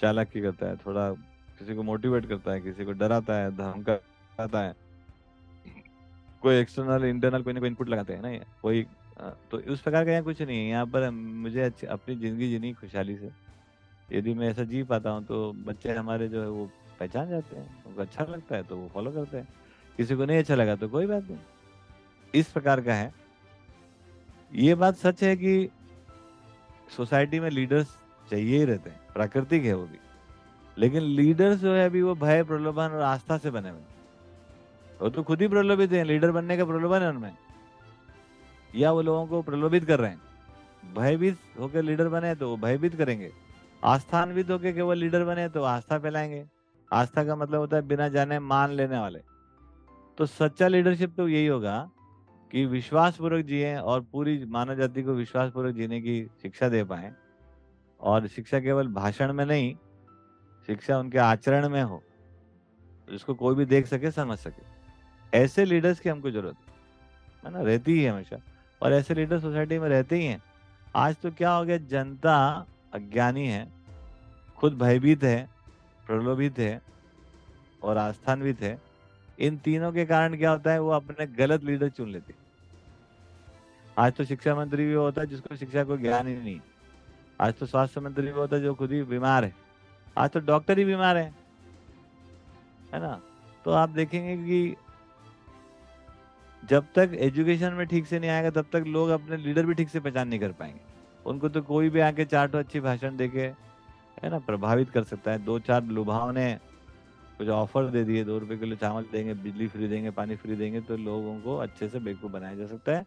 [0.00, 1.10] चालाकी करता है, थोड़ा
[1.58, 4.74] किसी को मोटिवेट करता है, किसी को डराता है, धमकाता है।
[6.42, 8.82] कोई एक्सटर्नल इंटरनल कोई ना कोई इनपुट लगाते हैं ना कोई
[9.50, 13.16] तो उस प्रकार का यहाँ कुछ नहीं है। यहाँ पर मुझे अपनी ज़िंदगी जीनी खुशहाली
[13.16, 13.30] से।
[14.08, 16.68] यदि मैं ऐसा जी पाता हूँ तो बच्चे हमारे जो है, वो
[17.00, 19.48] पहचान जाते हैं। उनको अच्छा लगता है तो वो फॉलो करते हैं।
[19.98, 21.38] किसी को नहीं अच्छा लगा तो कोई बात नहीं।
[22.34, 23.12] इस प्रकार का है।
[24.54, 25.68] ये बात सच है कि
[26.96, 27.96] सोसाइटी में लीडर्स
[28.30, 29.98] चाहिए ही रहते हैं, प्राकृतिक है वो भी।
[30.78, 33.80] लेकिन लीडर्स जो है अभी वो भय, प्रलोभन और आस्था से बने हुए
[35.02, 37.36] वो तो खुद ही प्रलोभित है, लीडर बनने का प्रलोभन है उनमें।
[38.74, 40.20] या वो लोगों को प्रलोभित कर रहे हैं।
[40.94, 43.32] भयभीत होकर लीडर बने तो वो भयभीत करेंगे।
[43.84, 46.44] आस्थान्वित होकर केवल लीडर बने तो आस्था फैलाएँगे।
[46.92, 49.20] आस्था का मतलब होता है बिना जाने मान लेने वाले।
[50.18, 51.90] तो सच्चा लीडरशिप तो यही होगा
[52.52, 56.84] कि विश्वास पूर्वक जिए और पूरी मानव जाति को विश्वास पूर्वक जीने की शिक्षा दे
[56.84, 57.14] पाए।
[58.00, 59.74] और शिक्षा केवल भाषण में नहीं,
[60.66, 62.02] शिक्षा उनके आचरण में हो,
[63.10, 64.62] जिसको कोई भी देख सके, समझ सके।
[65.38, 66.56] ऐसे लीडर्स की हमको ज़रूरत
[67.46, 67.62] है। ना?
[67.62, 68.36] रहती ही हमेशा।
[68.82, 70.42] और ऐसे लीडर सोसाइटी में रहते ही हैं।
[70.96, 71.76] आज तो क्या हो गया?
[71.76, 73.72] जनता अज्ञानी है,
[74.56, 75.48] खुद भयभीत है,
[76.06, 76.82] प्रलोभित है
[77.82, 78.82] और आस्थान्वित है।
[79.38, 80.80] इन तीनों के कारण क्या होता है?
[80.80, 82.41] वो अपने गलत लीडर चुन लेते
[83.98, 86.60] आज तो शिक्षा मंत्री भी होता है, जिसको शिक्षा को ज्ञान ही नहीं।
[87.40, 89.54] आज तो स्वास्थ्य मंत्री भी होता है, जो खुद ही बीमार है।
[90.18, 91.34] आज तो डॉक्टर ही बीमार है।
[92.94, 93.20] है ना?
[93.64, 94.76] तो आप देखेंगे कि
[96.68, 99.88] जब तक एजुकेशन में ठीक से नहीं आएगा, तब तक लोग अपने लीडर भी ठीक
[99.88, 100.80] से पहचान नहीं कर पाएँगे।
[101.26, 103.40] उनको तो कोई भी आके चार अच्छी भाषण देके
[104.22, 106.58] है ना, प्रभावित कर सकता है। दो चार लुभाव ने
[107.38, 110.80] कुछ ऑफ़र दे दिए, दो रुपए किलो चावल देंगे, बिजली फ्री देंगे, पानी फ्री देंगे
[110.80, 113.06] तो लोगों को अच्छे से बेवकूफ़ बनाया जा सकता है।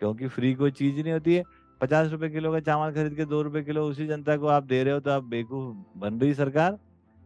[0.00, 1.44] क्योंकि फ्री कोई चीज़ नहीं होती है।
[1.80, 4.82] पचास रुपए किलो का चावल खरीद के दो रुपए किलो उसी जनता को आप दे
[4.84, 6.78] रहे हो तो आप बेवकूफ़ बन रही सरकार।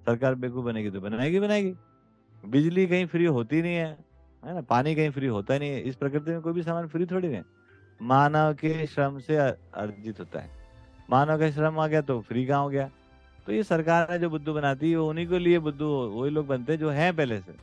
[0.06, 1.74] सरकार बेवकूफ़ बनेगी तो बनाएगी बनाएगी।
[2.44, 3.86] बिजली कहीं फ्री होती नहीं है
[4.42, 4.60] है ना?
[4.60, 7.42] पानी कहीं फ्री होता नहीं है। इस प्रकृति में कोई भी सामान फ्री थोड़ी नहीं
[8.00, 10.50] मानव के श्रम से अर्जित होता है।
[11.10, 12.90] मानव का श्रम आ गया तो फ्री कहाँ हो गया?
[13.46, 16.46] तो ये सरकार है जो बुद्धू बनाती है, वो उन्हीं के लिए बुद्धू, वही लोग
[16.46, 17.54] बनते हैं जो हैं पहले से।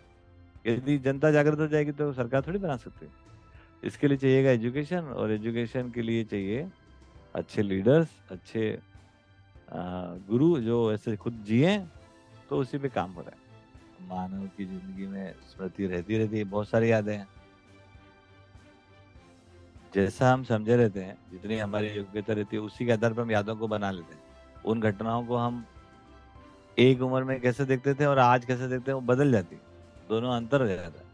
[0.68, 3.12] यदि जनता जागृत हो जाएगी तो सरकार थोड़ी बना सकती है।
[3.84, 6.67] इसके लिए चाहिएगा एजुकेशन और एजुकेशन के लिए चाहिए
[7.36, 8.79] अच्छे लीडर्स, अच्छे
[10.29, 11.77] गुरु जो ऐसे खुद जिए
[12.49, 16.43] तो उसी पे काम हो रहा है। मानव की ज़िंदगी में स्मृति रहती रहती है,
[16.45, 17.27] बहुत सारी यादें हैं।
[19.93, 23.32] जैसा हम समझे रहते हैं, जितनी हमारी योग्यता रहती है, उसी के आधार पर हम
[23.32, 25.65] यादों को बना लेते हैं। उन घटनाओं को हम
[26.77, 29.55] एक उम्र में कैसे देखते थे और आज कैसे देखते हैं, वो बदल जाती
[30.09, 31.09] दोनों अंतर हो जाता है।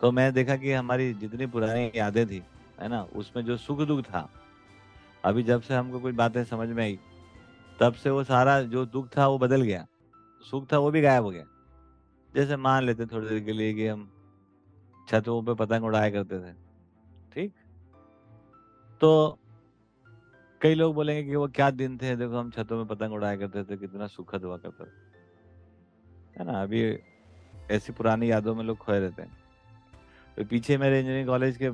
[0.00, 2.42] तो मैं देखा कि हमारी जितनी पुरानी यादें थी,
[2.80, 4.28] है ना, उसमें जो सुख दुख था,
[5.24, 6.98] अभी जब से हमको कुछ बातें समझ में आई,
[7.80, 9.86] तब से वो सारा जो दुख था वो बदल गया।
[10.42, 11.44] सुख था वो भी गायब हो गया।
[12.34, 14.08] जैसे मान लेते थोड़ी देर के लिए कि हम
[15.08, 16.52] छतों पे पतंग उड़ाया करते थे,
[17.34, 17.52] ठीक?
[19.00, 19.38] तो
[20.60, 23.64] कई लोग बोलेंगे कि वो क्या दिन थे, देखो हम छतों में पतंग उड़ाया करते
[23.64, 24.92] थे, कितना सुखद हुआ करता था।
[26.38, 26.98] है ना, अभी
[27.70, 29.39] ऐसी पुरानी यादों में लोग खोए रहते हैं।
[30.44, 31.70] पीछे मेरे इंजीनियरिंग कॉलेज के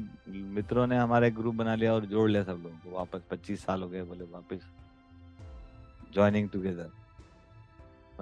[0.55, 3.65] मित्रों ने हमारा एक ग्रुप बना लिया और जोड़ लिया सब लोगों को। वापस पच्चीस
[3.65, 4.67] साल हो गए बोले वापस
[6.15, 6.91] ज्वाइनिंग टुगेदर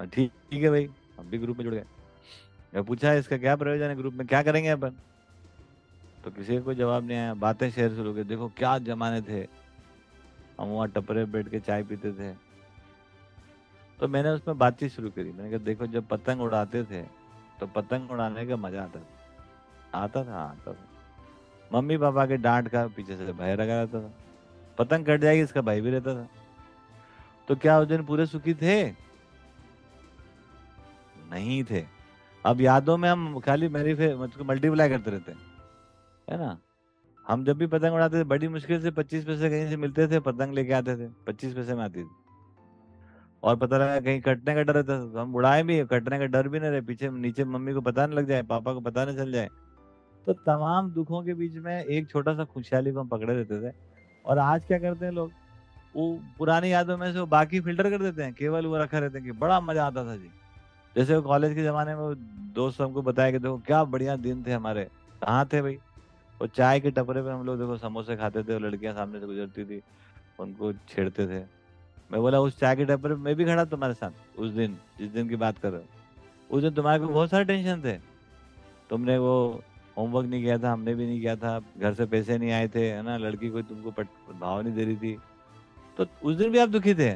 [0.05, 0.87] ठीक ठीक है भाई,
[1.17, 1.83] हम भी ग्रुप में जुड़ गए।
[2.73, 4.25] मैं पूछा, इसका क्या प्रयोजन है ग्रुप में?
[4.27, 4.95] क्या करेंगे अपन?
[6.23, 9.41] तो किसी को जवाब नहीं आया। बातें शेयर शुरू की देखो, क्या जमाने थे।
[10.59, 12.31] हम वहाँ टपरे बैठ के चाय पीते थे।
[13.99, 17.01] तो मैंने उसमें बातचीत शुरू करी। मैंने कहा, देखो, जब पतंग उड़ाते थे
[17.59, 19.14] तो पतंग उड़ाने का मज़ा आता था।
[19.95, 20.87] आता था आता था।
[21.71, 24.11] मम्मी पापा के डांट का पीछे से भय लगा रहता था।
[24.77, 26.27] पतंग कट जाएगी, इसका भाई भी रहता था।
[27.47, 28.83] तो क्या उस दिन पूरे सुखी थे?
[31.25, 31.83] नहीं थे।
[32.45, 35.39] अब यादों में हम खाली मेरी मतलब मल्टीप्लाई करते रहते हैं,
[36.27, 36.57] है ना?
[37.25, 40.19] हम जब भी पतंग उड़ाते थे, बड़ी मुश्किल से पच्चीस पैसे कहीं से मिलते थे,
[40.21, 42.09] पतंग लेके आते थे, पच्चीस पैसे में आती थी।
[43.43, 46.25] और पता लगा कहीं कटने का डर रहता था तो हम उड़ाए भी, कटने का
[46.27, 49.05] डर भी नहीं रहे, पीछे नीचे मम्मी को पता नहीं लग जाए, पापा को पता
[49.05, 49.49] नहीं चल जाए।
[50.25, 53.73] तो तमाम दुखों के बीच में एक छोटा सा खुशहाली को हम पकड़े रहते थे।
[54.25, 55.31] और आज क्या करते हैं लोग?
[55.95, 59.17] वो पुरानी यादों में से वो बाकी फ़िल्टर कर देते हैं। केवल वो रखा रहते
[59.17, 60.31] हैं कि बड़ा मज़ा आता था जी।
[60.97, 62.13] जैसे वो कॉलेज के जमाने में
[62.53, 64.83] दोस्त हमको बताया कि देखो क्या बढ़िया दिन थे हमारे।
[65.23, 65.75] कहाँ थे भाई?
[66.41, 69.25] वो चाय के टपरे पे हम लोग देखो समोसे खाते थे और लड़कियाँ सामने से
[69.25, 69.81] गुजरती थी।
[70.39, 71.39] उनको छेड़ते थे।
[72.11, 75.29] मैं बोला, उस चाय के टपरे में भी खड़ा तुम्हारे साथ उस दिन, जिस दिन
[75.29, 75.87] की बात कर रहे हो।
[76.57, 77.97] उस दिन तुम्हारे को बहुत सारे टेंशन थे।
[78.89, 79.61] तुमने वो
[79.97, 82.91] होमवर्क नहीं किया था, हमने भी नहीं किया था, घर से पैसे नहीं आए थे,
[82.91, 83.17] है ना?
[83.17, 83.91] लड़की कोई तुमको
[84.39, 85.17] भाव नहीं दे रही थी।
[85.97, 87.15] तो उस दिन भी आप दुखी थे?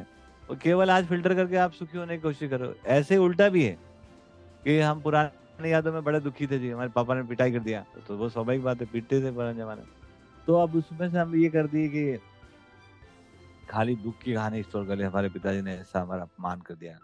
[0.50, 3.78] और केवल आज फ़िल्टर करके आप सुखी होने की कोशिश करो। ऐसे उल्टा भी है
[4.64, 7.84] कि हम पुराने यादों में बड़े दुखी थे जी। हमारे पापा ने पिटाई कर दिया।
[8.08, 9.82] तो वो स्वाभाविक बात है, पीटते थे पुराने जमाने।
[10.46, 12.18] तो अब उसमें से हम ये कर दिए कि
[13.70, 16.98] खाली दुख की कहानी स्टोर कर लिया हमारे पिताजी ने ऐसा हमारा अपमान कर दिया।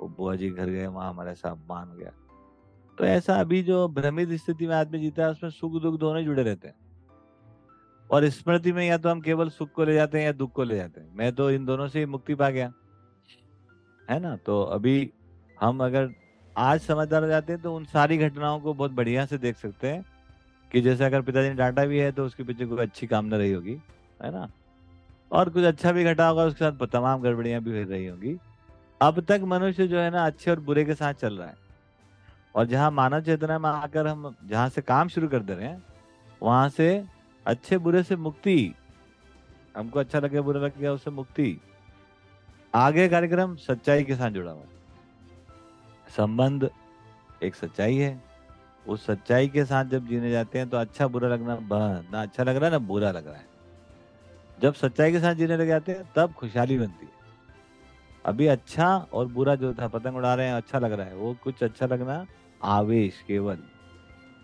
[0.00, 2.10] वो बुआ जी घर गए, वहाँ हमारा ऐसा अपमान हो गया।
[2.98, 6.42] तो ऐसा अभी जो भ्रमित स्थिति में आदमी जीता है, उसमें सुख दुख दोनों जुड़े
[6.42, 6.74] रहते हैं।
[8.10, 10.64] और स्मृति में या तो हम केवल सुख को ले जाते हैं या दुख को
[10.64, 12.72] ले जाते हैं। मैं तो इन दोनों से ही मुक्ति पा गया।
[14.10, 14.36] है ना?
[14.36, 15.12] तो अभी
[15.60, 16.10] हम अगर
[16.56, 19.88] आज समझदार हो जाते हैं तो उन सारी घटनाओं को बहुत बढ़िया से देख सकते
[19.88, 20.04] हैं
[20.72, 23.52] कि जैसे अगर पिताजी ने डांटा भी है तो उसके पीछे कोई अच्छी कामना रही
[23.52, 23.78] होगी,
[24.22, 24.50] है ना?
[25.32, 28.38] और कुछ अच्छा भी घटा होगा, उसके साथ तमाम गड़बड़ियाँ भी हो रही होंगी।
[29.02, 31.67] अब तक मनुष्य जो है ना, अच्छे और बुरे के साथ चल रहा है।
[32.54, 35.82] और जहाँ मानव चेतना में आकर हम जहाँ से काम शुरू कर दे रहे हैं
[36.42, 37.04] वहाँ से
[37.46, 38.74] अच्छे बुरे से मुक्ति,
[39.76, 41.60] हमको अच्छा लगे, बुरा लग गया उससे मुक्ति।
[42.74, 44.64] आगे कार्यक्रम सच्चाई के साथ जुड़ा हुआ
[46.08, 46.68] संबंध
[47.42, 48.22] एक सच्चाई है।
[48.86, 52.56] उस सच्चाई के साथ जब जीने जाते हैं तो अच्छा बुरा लगना ना अच्छा लग
[52.56, 53.46] रहा है, ना बुरा लग रहा है।
[54.58, 57.17] जब सच्चाई के साथ जीने लग जाते हैं, तब खुशहाली बनती है।
[58.28, 61.36] अभी अच्छा और बुरा जो था, पतंग उड़ा रहे हैं अच्छा लग रहा है। वो
[61.44, 62.26] कुछ अच्छा लगना
[62.62, 63.58] आवेश, केवल।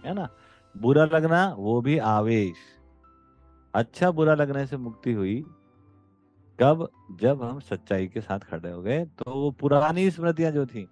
[0.04, 0.28] है ना?
[0.76, 2.54] बुरा लगना, वो भी आवेश।
[3.74, 5.44] अच्छा बुरा लगने से मुक्ति हुई।
[6.60, 6.88] कब?
[7.20, 10.88] जब हम सच्चाई के साथ खड़े हो गए तो वो पुरानी स्मृतियाँ जो थी,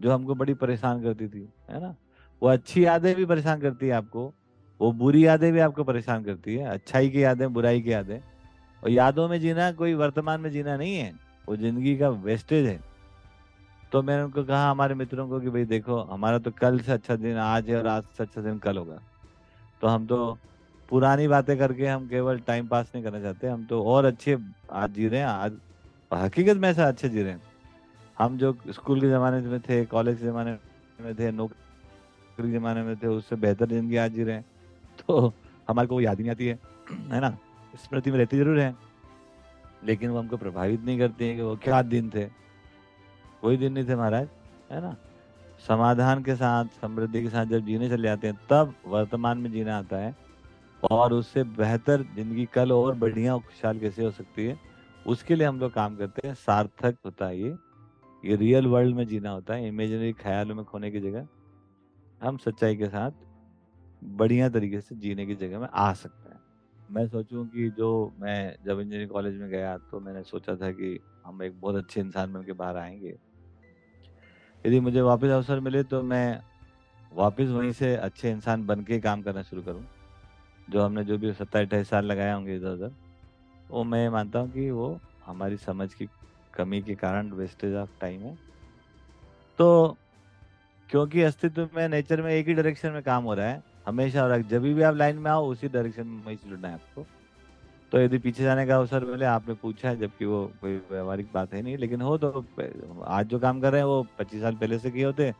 [0.00, 1.94] जो हमको बड़ी परेशान करती थी, है ना?
[2.42, 4.34] वो अच्छी यादें भी परेशान करती है आपको।
[4.80, 8.18] वो बुरी यादें भी आपको परेशान करती है। अच्छाई की यादें, बुराई की यादें।
[8.84, 12.80] और यादों में जीना, कोई वर्तमान में जीना नहीं है। वो ज़िंदगी का वेस्टेज है।
[13.92, 17.16] तो मैंने उनको कहा, हमारे मित्रों को कि भाई देखो, हमारा तो कल से अच्छा
[17.16, 19.00] दिन आज है और आज से अच्छा दिन कल होगा।
[19.82, 20.38] तो हम तो
[20.88, 24.36] पुरानी बातें करके हम केवल टाइम पास नहीं करना चाहते, हम तो और अच्छे
[24.72, 25.58] आज जी रहे हैं, आज
[26.12, 27.42] हकीकत में ऐसा अच्छे जी रहे हैं।
[28.18, 30.56] हम जो स्कूल के ज़माने में थे कॉलेज के ज़माने
[31.00, 34.44] में थे, नौकरी के ज़माने में थे, उससे बेहतर ज़िंदगी आज जी रहे हैं।
[34.98, 35.32] तो
[35.68, 36.58] हमारे को वो याद नहीं आती है
[37.10, 37.36] है ना?
[37.78, 38.74] स्मृति में रहती ज़रूर है।
[39.86, 42.24] लेकिन वो हमको प्रभावित नहीं करती है कि वो क्या दिन थे?
[43.40, 44.28] कोई दिन नहीं थे महाराज,
[44.72, 44.96] है ना?
[45.68, 49.78] समाधान के साथ, समृद्धि के साथ जब जीने चले जाते हैं, तब वर्तमान में जीना
[49.78, 50.16] आता है
[50.90, 54.58] और उससे बेहतर ज़िंदगी कल और बढ़िया खुशहाल कैसे हो सकती है?
[55.06, 57.56] उसके लिए हम लोग काम करते हैं, सार्थक होता है ये।
[58.24, 61.26] ये रियल वर्ल्ड में जीना होता है इमेजिनरी ख्यालों में खोने की जगह।
[62.22, 63.10] हम सच्चाई के साथ
[64.04, 66.40] बढ़िया तरीके से जीने की जगह में आ सकते हैं।
[66.90, 70.98] मैं सोचूं कि जो मैं जब इंजीनियरिंग कॉलेज में गया तो मैंने सोचा था कि
[71.26, 73.14] हम एक बहुत अच्छे इंसान बन के बाहर आएँगे।
[74.66, 76.40] यदि मुझे वापस अवसर मिले तो मैं
[77.12, 79.84] वापस वहीं से अच्छे इंसान बन के काम करना शुरू करूँ।
[80.70, 82.94] जो हमने जो भी सत्ताईस अट्ठाईस साल लगाए होंगे इधर उधर,
[83.70, 86.08] वो मैं मानता हूँ कि वो हमारी समझ की
[86.54, 88.38] कमी के कारण वेस्टेज ऑफ़ टाइम है।
[89.58, 89.98] तो
[90.90, 94.42] क्योंकि अस्तित्व में नेचर में एक ही डायरेक्शन में काम हो रहा है हमेशा और
[94.42, 97.06] जब भी आप लाइन में आओ, उसी डायरेक्शन में वही चलना है आपको।
[97.92, 101.52] तो यदि पीछे जाने का अवसर मिले, आपने पूछा है, जबकि वो कोई व्यवहारिक बात
[101.54, 102.44] है नहीं, लेकिन हो तो
[103.04, 105.32] आज जो काम कर रहे हैं, वो पच्चीस साल पहले से किए होते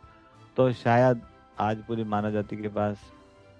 [0.57, 1.21] तो शायद
[1.61, 3.11] आज पूरी मानव जाति के पास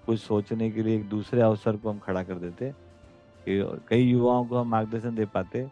[0.07, 2.73] कुछ सोचने के लिए एक दूसरे अवसर को हम खड़ा कर देते
[3.47, 5.67] कई युवाओं को हम मार्गदर्शन दे पाते,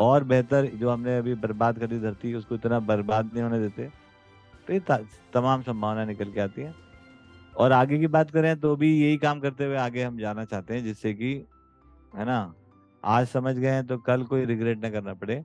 [0.00, 3.88] और बेहतर जो हमने अभी बर्बाद कर दी धरती, उसको इतना बर्बाद नहीं होने देते।
[4.66, 4.80] तो ये
[5.34, 6.72] तमाम संभावनाएँ निकल के आती है।
[7.56, 10.74] और आगे की बात करें तो भी यही काम करते हुए आगे हम जाना चाहते
[10.74, 11.32] हैं, जिससे कि,
[12.16, 12.54] है ना,
[13.04, 15.42] आज समझ गए हैं तो कल कोई रिग्रेट ना करना पड़े।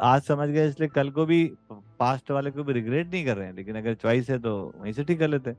[0.00, 3.46] आज समझ गए इसलिए कल को भी पास्ट वाले को भी रिग्रेट नहीं कर रहे
[3.46, 5.52] हैं, लेकिन अगर चॉइस है तो वहीं से ठीक कर लेते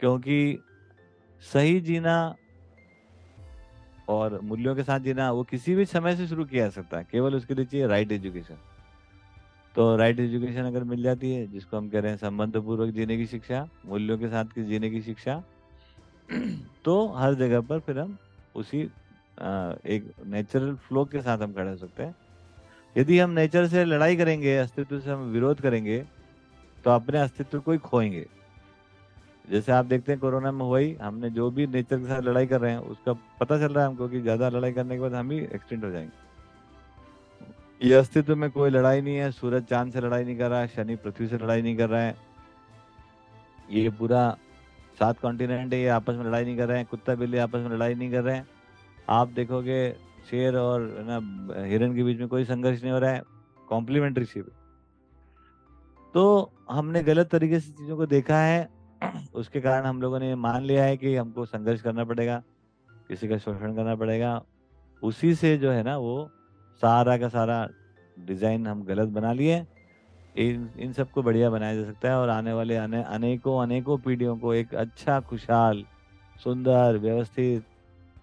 [0.00, 0.58] क्योंकि
[1.42, 2.34] सही जीना
[4.08, 7.06] और मूल्यों के साथ जीना, वो किसी भी समय से शुरू किया जा सकता है,
[7.10, 8.56] केवल उसके लिए चाहिए राइट एजुकेशन
[9.74, 13.16] तो राइट एजुकेशन अगर मिल जाती है, जिसको हम कह रहे हैं संबंध पूर्वक जीने
[13.16, 15.42] की शिक्षा, मूल्यों के साथ की जीने की शिक्षा
[16.84, 18.16] तो हर जगह पर फिर हम
[18.54, 22.14] उसी एक नेचुरल फ्लो के साथ हम खड़े हो सकते हैं।
[22.96, 25.98] यदि हम नेचर से लड़ाई करेंगे, अस्तित्व से हम विरोध करेंगे
[26.84, 28.26] तो अपने अस्तित्व को ही खोएँगे।
[29.44, 32.46] जैसे आप देखते हैं कोरोना में हुआ ही, हमने जो भी नेचर के साथ लड़ाई
[32.46, 35.14] कर रहे हैं, उसका पता चल रहा है हमको कि ज़्यादा लड़ाई करने के बाद
[35.14, 36.29] हम ही एक्सटेंड हो जाएँगे।
[37.80, 40.66] ये अस्तित्व में कोई लड़ाई नहीं है, सूरज चाँद से लड़ाई नहीं कर रहा है,
[40.68, 42.16] शनि पृथ्वी से लड़ाई नहीं कर रहा है।
[43.70, 44.36] ये पूरा
[44.98, 47.70] सात कॉन्टिनेंट है, ये आपस में लड़ाई नहीं कर रहे हैं, कुत्ता बिल्ली आपस में
[47.70, 48.46] लड़ाई नहीं कर रहे हैं।
[49.08, 49.90] आप देखोगे
[50.30, 53.22] शेर और ना, हिरन के बीच में कोई संघर्ष नहीं हो रहा है
[53.68, 54.50] कॉम्प्लीमेंट्री शिप
[56.14, 58.68] तो हमने गलत तरीके से चीज़ों को देखा है,
[59.34, 62.42] उसके कारण हम लोगों ने मान लिया है कि हमको संघर्ष करना पड़ेगा,
[63.08, 64.42] किसी का शोषण करना पड़ेगा।
[65.02, 66.30] उसी से जो है ना, वो
[66.82, 67.68] सारा का सारा
[68.16, 69.64] डिज़ाइन हम गलत बना लिए।
[70.36, 74.36] इन इन सबको बढ़िया बनाया जा सकता है और आने वाले आने, अनेकों अनेकों पीढ़ियों
[74.38, 75.84] को एक अच्छा खुशहाल,
[76.40, 77.64] सुंदर, व्यवस्थित,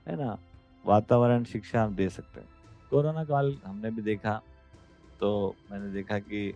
[0.08, 0.38] है ना,
[0.86, 2.48] वातावरण शिक्षा हम दे सकते हैं।
[2.92, 4.42] कोरोना काल हमने भी देखा
[5.20, 6.54] तो मैंने देखा कि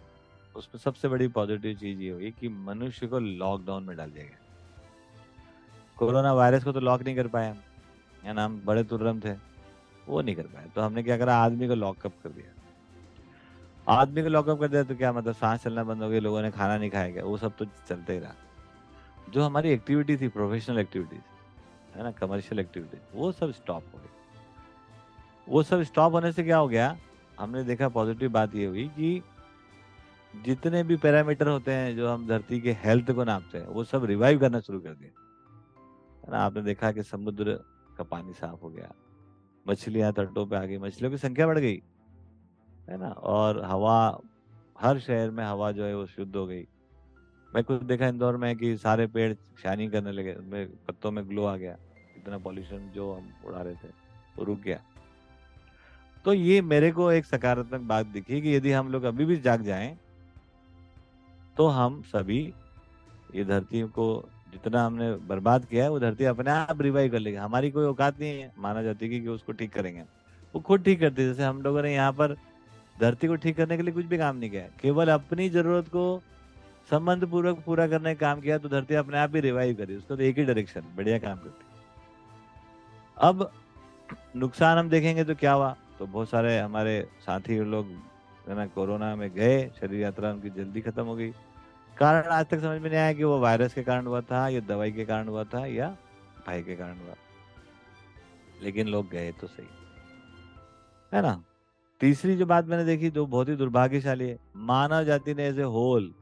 [0.56, 4.38] उसमें सबसे बड़ी पॉजिटिव चीज़ ये हुई कि मनुष्य को लॉकडाउन में डाल दिया गया।
[5.98, 7.56] कोरोना वायरस को तो लॉक नहीं कर पाया
[8.26, 9.34] या नाम बड़े तुर्रम थे।
[10.08, 11.36] वो नहीं कर पाया। तो हमने क्या करा?
[11.36, 12.56] आदमी को लॉकअप कर दिया।
[13.88, 16.52] आदमी को लॉकअप कर दिया तो क्या मतलब सांस चलना बंद हो गया लोगों ने
[16.52, 18.34] खाना नहीं खाया गया वो सब तो चलते ही रहा।
[19.30, 21.22] जो हमारी एक्टिविटी थी प्रोफेशनल एक्टिविटीज़
[21.98, 22.12] है ना?
[22.12, 24.10] कमर्शियल एक्टिविटीज़ वो सब स्टॉप हो गई।
[25.50, 26.98] वो सब स्टॉप होने से क्या हो गया?
[27.40, 29.24] हमने देखा पॉजिटिव बात ये हुई कि
[30.46, 34.06] जितने भी पैरामीटर होते हैं जो हम धरती के हेल्थ को नापते हैं, वो सब
[34.06, 35.12] रिवाइव करना शुरू कर दिए।
[36.26, 36.38] है ना?
[36.38, 37.60] आपने देखा कि समुद्र
[37.98, 38.92] का पानी साफ़ हो गया।
[39.70, 41.82] मछलियाँ तटों पे आ गई, मछलियों की संख्या बढ़ गई,
[42.90, 43.10] है ना?
[43.10, 44.20] और हवा,
[44.80, 46.68] हर शहर में हवा जो है वो शुद्ध हो गई।
[47.56, 49.34] मैं खुद देखा इंदौर में कि सारे पेड़
[49.64, 51.76] शाइनिंग करने लगे में पत्तों में ग्लो आ गया,
[52.18, 53.90] इतना पॉल्यूशन जो हम उड़ा रहे थे,
[54.38, 54.80] वो रुक गया।
[56.26, 59.62] तो ये मेरे को एक सकारात्मक बात दिखी कि यदि हम लोग अभी भी जाग
[59.62, 59.98] जाएँ
[61.58, 62.42] तो हम सभी
[63.36, 64.06] ये धरती को
[64.54, 68.20] जितना हमने बर्बाद किया है वो धरती अपने आप रिवाइव कर लेगी। हमारी कोई औकात
[68.20, 70.02] नहीं है माना जाती कि, कि उसको ठीक करेंगे।
[70.54, 72.36] वो खुद ठीक करती है। जैसे हम लोगों ने यहाँ पर
[72.96, 76.22] धरती को ठीक करने के लिए कुछ भी काम नहीं किया। केवल अपनी ज़रूरत को
[76.92, 80.16] संबंध पूर्वक पूरा करने का काम किया तो धरती अपने आप ही रिवाइव करी। उसको
[80.16, 81.66] तो एक ही डायरेक्शन बढ़िया काम करती।
[83.18, 83.50] अब
[84.36, 85.76] नुकसान हम देखेंगे तो क्या हुआ?
[86.00, 87.88] तो बहुत सारे हमारे साथी लोग
[88.50, 91.32] है कोरोना में गए शरीर यात्रा उनकी जल्दी खत्म हो गई।
[92.00, 94.60] कारण आज तक समझ में नहीं आया कि वो वायरस के कारण हुआ था, या
[94.60, 95.98] दवाई के कारण हुआ था, या
[96.48, 97.14] भाई के कारण हुआ।
[98.64, 99.68] लेकिन लोग गए तो सही।
[101.14, 101.44] है ना?
[102.00, 105.64] तीसरी जो बात मैंने देखी, जो बहुत ही दुर्भाग्यशाली है, मानव जाति ने एज ए
[105.64, 106.14] होल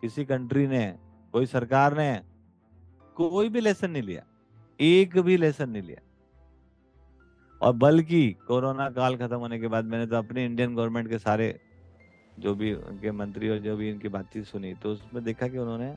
[0.00, 0.98] किसी कंट्री ने,
[1.32, 2.22] कोई सरकार ने
[3.14, 4.22] कोई भी लेसन नहीं लिया।
[4.80, 6.02] एक भी लेसन नहीं लिया।
[7.62, 11.60] और बल्कि कोरोना काल खत्म होने के बाद मैंने तो अपने इंडियन गवर्नमेंट के सारे
[12.38, 15.88] जो भी उनके मंत्री और जो भी इनकी बातचीत सुनी तो उसमें देखा कि उन्होंने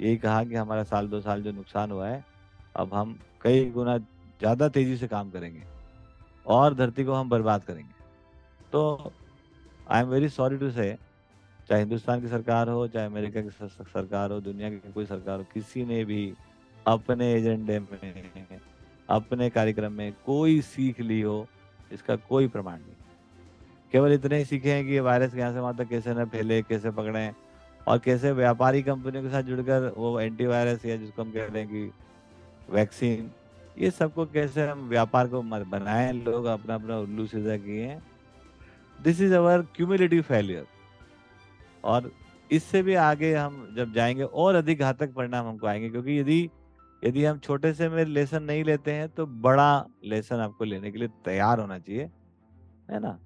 [0.00, 2.24] यही कहा कि हमारा साल दो साल जो नुकसान हुआ है,
[2.76, 5.62] अब हम कई गुना ज़्यादा तेज़ी से काम करेंगे
[6.46, 7.92] और धरती को हम बर्बाद करेंगे।
[8.72, 9.12] तो
[9.88, 10.96] I am very sorry to say
[11.68, 15.44] चाहे हिंदुस्तान की सरकार हो, चाहे अमेरिका की सरकार हो, दुनिया की कोई सरकार हो,
[15.54, 16.32] किसी ने भी
[16.86, 18.60] अपने एजेंडे में,
[19.08, 21.46] अपने कार्यक्रम में कोई सीख ली हो,
[21.92, 22.94] इसका कोई प्रमाण नहीं।
[23.96, 26.60] केवल इतने ही सीखे हैं कि ये वायरस यहाँ से वहाँ तक कैसे न फैले,
[26.62, 27.30] कैसे पकड़े
[27.86, 31.68] और कैसे व्यापारी कंपनियों के साथ जुड़कर वो एंटीवायरस या जिसको हम कह रहे हैं
[31.68, 33.30] कि वैक्सीन
[33.78, 36.12] ये सबको कैसे हम व्यापार को बनाए?
[36.12, 37.98] लोग अपना अपना उल्लू सीधा किए
[38.98, 40.66] this is our cumulative failure
[41.84, 42.10] और
[42.50, 46.50] इससे भी आगे हम जब जाएँगे, और अधिक घातक परिणाम हमको आएँगे, क्योंकि यदि
[47.02, 50.98] यदि हम छोटे से में लेसन नहीं लेते हैं तो बड़ा लेसन आपको लेने के
[50.98, 52.10] लिए तैयार होना चाहिए,
[52.90, 53.18] है ना?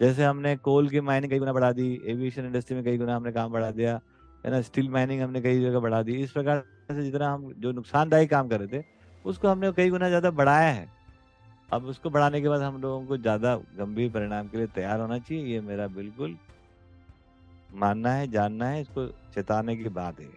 [0.00, 3.32] जैसे हमने कोल की माइनिंग कई गुना बढ़ा दी एविएशन इंडस्ट्री में कई गुना हमने
[3.32, 4.00] काम बढ़ा दिया,
[4.44, 4.60] है ना?
[4.62, 8.48] स्टील माइनिंग हमने कई जगह बढ़ा दी। इस प्रकार से जितना हम जो नुकसानदायी काम
[8.48, 8.84] कर रहे थे,
[9.24, 10.88] उसको हमने कई गुना ज़्यादा बढ़ाया है।
[11.68, 15.18] अब उसको बढ़ाने के बाद हम लोगों को ज़्यादा गंभीर परिणाम के लिए तैयार होना
[15.18, 16.36] चाहिए, ये मेरा बिल्कुल
[17.74, 20.28] मानना है, जानना है, इसको चेताने की बात है।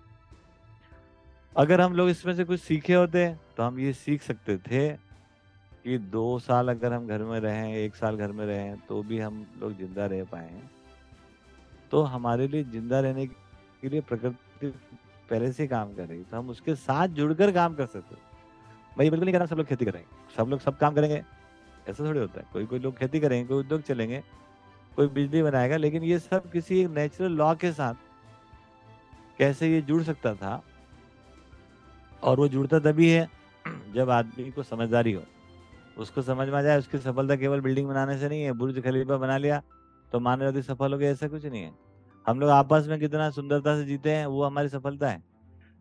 [1.55, 4.89] अगर हम लोग इसमें से कुछ सीखे होते तो हम ये सीख सकते थे
[5.89, 9.19] कि दो साल अगर हम घर में रहें, एक साल घर में रहें तो भी
[9.19, 10.61] हम लोग ज़िंदा रह पाए।
[11.91, 14.67] तो हमारे लिए ज़िंदा रहने के लिए प्रकृति
[15.29, 18.15] पहले से काम कर रही तो हम उसके साथ जुड़कर काम कर सकते
[18.97, 21.21] भाई बिल्कुल नहीं करना सब लोग खेती करेंगे। सब लोग सब काम करेंगे।
[21.87, 24.21] ऐसा थोड़ी होता है। कोई कोई लोग खेती करेंगे, कोई उद्योग चलेंगे,
[24.95, 27.93] कोई बिजली बनाएगा, लेकिन ये सब किसी एक नेचुरल लॉ के साथ
[29.39, 30.61] कैसे ये जुड़ सकता था?
[32.23, 33.27] और वो जुड़ता तभी है
[33.93, 35.23] जब आदमी को समझदारी हो।
[35.99, 39.17] उसको समझ में आ जाए, उसकी सफलता केवल बिल्डिंग बनाने से नहीं है, बुर्ज खलीफा
[39.17, 39.61] बना लिया
[40.11, 41.71] तो मानव जाति सफल हो गया, ऐसा कुछ नहीं है।
[42.25, 45.21] हम लोग आपस में कितना सुंदरता से जीते हैं, वो हमारी सफलता है।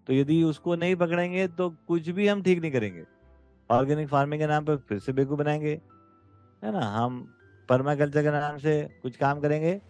[0.09, 3.05] तो यदि उसको नहीं पकड़ेंगे तो कुछ भी हम ठीक नहीं करेंगे।
[3.71, 5.81] ऑर्गेनिक फ़ार्मिंग के नाम पर फिर से बेकू बनाएँगे,
[6.63, 6.81] है ना?
[6.81, 7.27] हम
[7.69, 9.81] परमाकल्चर के नाम से कुछ काम करेंगे,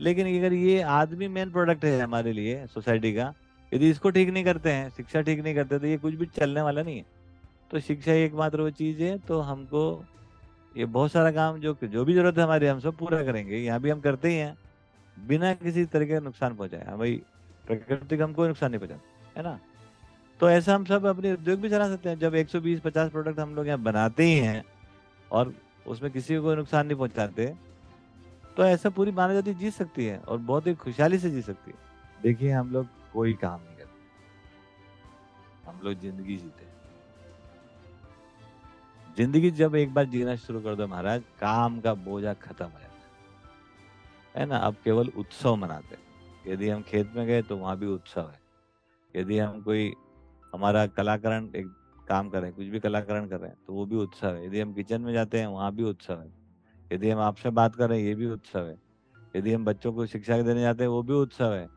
[0.00, 3.32] लेकिन अगर ये आदमी मेन प्रोडक्ट है हमारे लिए सोसाइटी का,
[3.72, 6.62] यदि इसको ठीक नहीं करते हैं, शिक्षा ठीक नहीं करते तो ये कुछ भी चलने
[6.62, 7.11] वाला नहीं है।
[7.72, 9.82] तो शिक्षा ही एकमात्र वो चीज़ है तो हमको
[10.74, 13.80] ये बहुत सारा काम जो जो भी ज़रूरत है हमारी, हम सब पूरा करेंगे। यहाँ
[13.80, 14.56] भी हम करते ही हैं,
[15.16, 17.20] बिना किसी तरीके का नुकसान पहुँचाए। हाँ भाई,
[17.66, 18.96] प्रकृति का हम कोई नुकसान नहीं पहुँचा
[19.36, 19.58] है ना?
[20.40, 23.66] तो ऐसा हम सब अपने उद्योग भी चला सकते हैं। जब 120-50 प्रोडक्ट हम लोग
[23.66, 24.64] यहाँ बनाते ही हैं
[25.30, 25.52] और
[25.86, 27.46] उसमें किसी को नुकसान नहीं पहुंचाते
[28.56, 31.70] तो ऐसा पूरी मानव जाति जी सकती है और बहुत ही खुशहाली से जी सकती
[31.70, 31.76] है।
[32.22, 33.90] देखिए, हम लोग कोई काम नहीं करते।
[35.68, 36.64] हम लोग ज़िंदगी जीते
[39.16, 44.38] ज़िंदगी जब एक बार जीना शुरू कर दो महाराज, काम का बोझा खत्म हो जाता
[44.38, 44.56] है। ना?
[44.56, 45.96] अब केवल उत्सव मनाते
[46.46, 48.40] यदि हम खेत में गए तो वहाँ भी उत्सव है।
[49.14, 49.92] यदि हम कोई
[50.52, 51.66] हमारा कलाकरण एक
[52.08, 54.46] काम कर रहे हैं, कुछ भी कलाकरण कर रहे हैं तो वो भी उत्सव है।
[54.46, 56.32] यदि हम किचन में जाते हैं, वहाँ भी उत्सव है।
[56.90, 58.76] यदि हम आपसे बात कर रहे हैं, ये भी उत्सव है।
[59.36, 61.68] यदि हम बच्चों को शिक्षा देने जाते हैं, वो भी उत्सव है।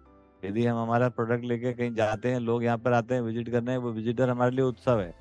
[0.43, 3.71] यदि हम हमारा प्रोडक्ट लेके कहीं जाते हैं, लोग यहाँ पर आते हैं, विज़िट करने
[3.71, 5.13] हैं वो विजिटर हमारे लिए उत्सव है।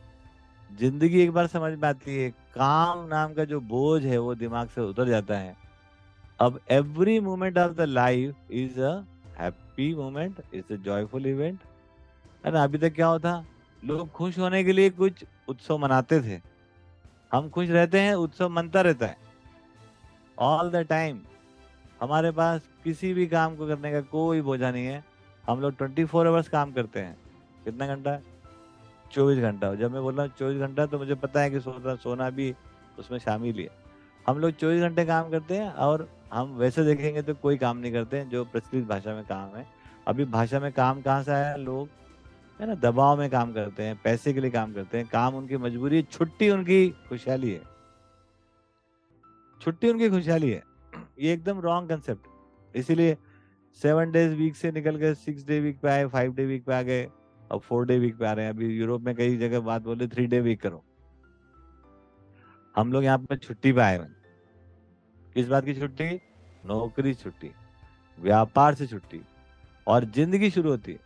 [0.70, 4.68] ज़िंदगी एक बार समझ में आती है, काम नाम का जो बोझ है वो दिमाग
[4.68, 5.56] से उतर जाता है।
[6.40, 8.92] अब every moment of the life is a
[9.38, 11.58] happy moment is a joyful event
[12.44, 12.64] है ना?
[12.64, 13.44] अभी तक क्या होता
[13.82, 16.40] लोग खुश होने के लिए कुछ उत्सव मनाते थे।
[17.32, 19.16] हम खुश रहते हैं, उत्सव मनता रहता है।
[20.38, 21.20] ऑल द टाइम
[22.00, 25.02] हमारे पास किसी भी काम को करने का कोई बोझा नहीं है।
[25.44, 27.16] हम लोग ट्वेंटी फोर आवर्स काम करते हैं।
[27.64, 28.18] कितना घंटा?
[29.12, 31.94] चौबीस घंटा जब मैं बोल रहा हूँ चौबीस घंटा तो मुझे पता है कि सोना
[31.94, 32.54] सोना भी
[32.98, 33.68] उसमें शामिल ही
[34.26, 37.92] हम लोग चौबीस घंटे काम करते हैं और हम वैसे देखेंगे तो कोई काम नहीं
[37.92, 39.66] करते हैं जो प्रचलित भाषा में काम है।
[40.08, 41.54] अभी भाषा में काम कहाँ से आया?
[41.56, 41.88] लोग,
[42.60, 45.56] है ना, दबाव में काम करते हैं, पैसे के लिए काम करते हैं। काम उनकी
[45.56, 47.60] मजबूरी है छुट्टी उनकी खुशहाली है।
[49.60, 50.62] छुट्टी उनकी खुशहाली है।
[51.20, 53.16] ये एकदम रॉन्ग कंसेप्ट इसीलिए
[53.78, 56.74] सेवन डेज़ वीक से निकल के सिक्स डे वीक पे आए फाइव डे वीक पे
[56.74, 57.08] आ गए।
[57.52, 60.08] अब फोर डे वीक पे आ रहे हैं। अभी यूरोप में कई जगह बात बोले
[60.08, 60.84] थ्री डे वीक करो।
[62.76, 64.06] हम लोग यहाँ पे छुट्टी पे आए हुए
[65.34, 66.20] किस बात की छुट्टी?
[66.66, 67.50] नौकरी छुट्टी।
[68.20, 69.22] व्यापार से छुट्टी।
[69.86, 70.98] और ज़िंदगी शुरू होती है।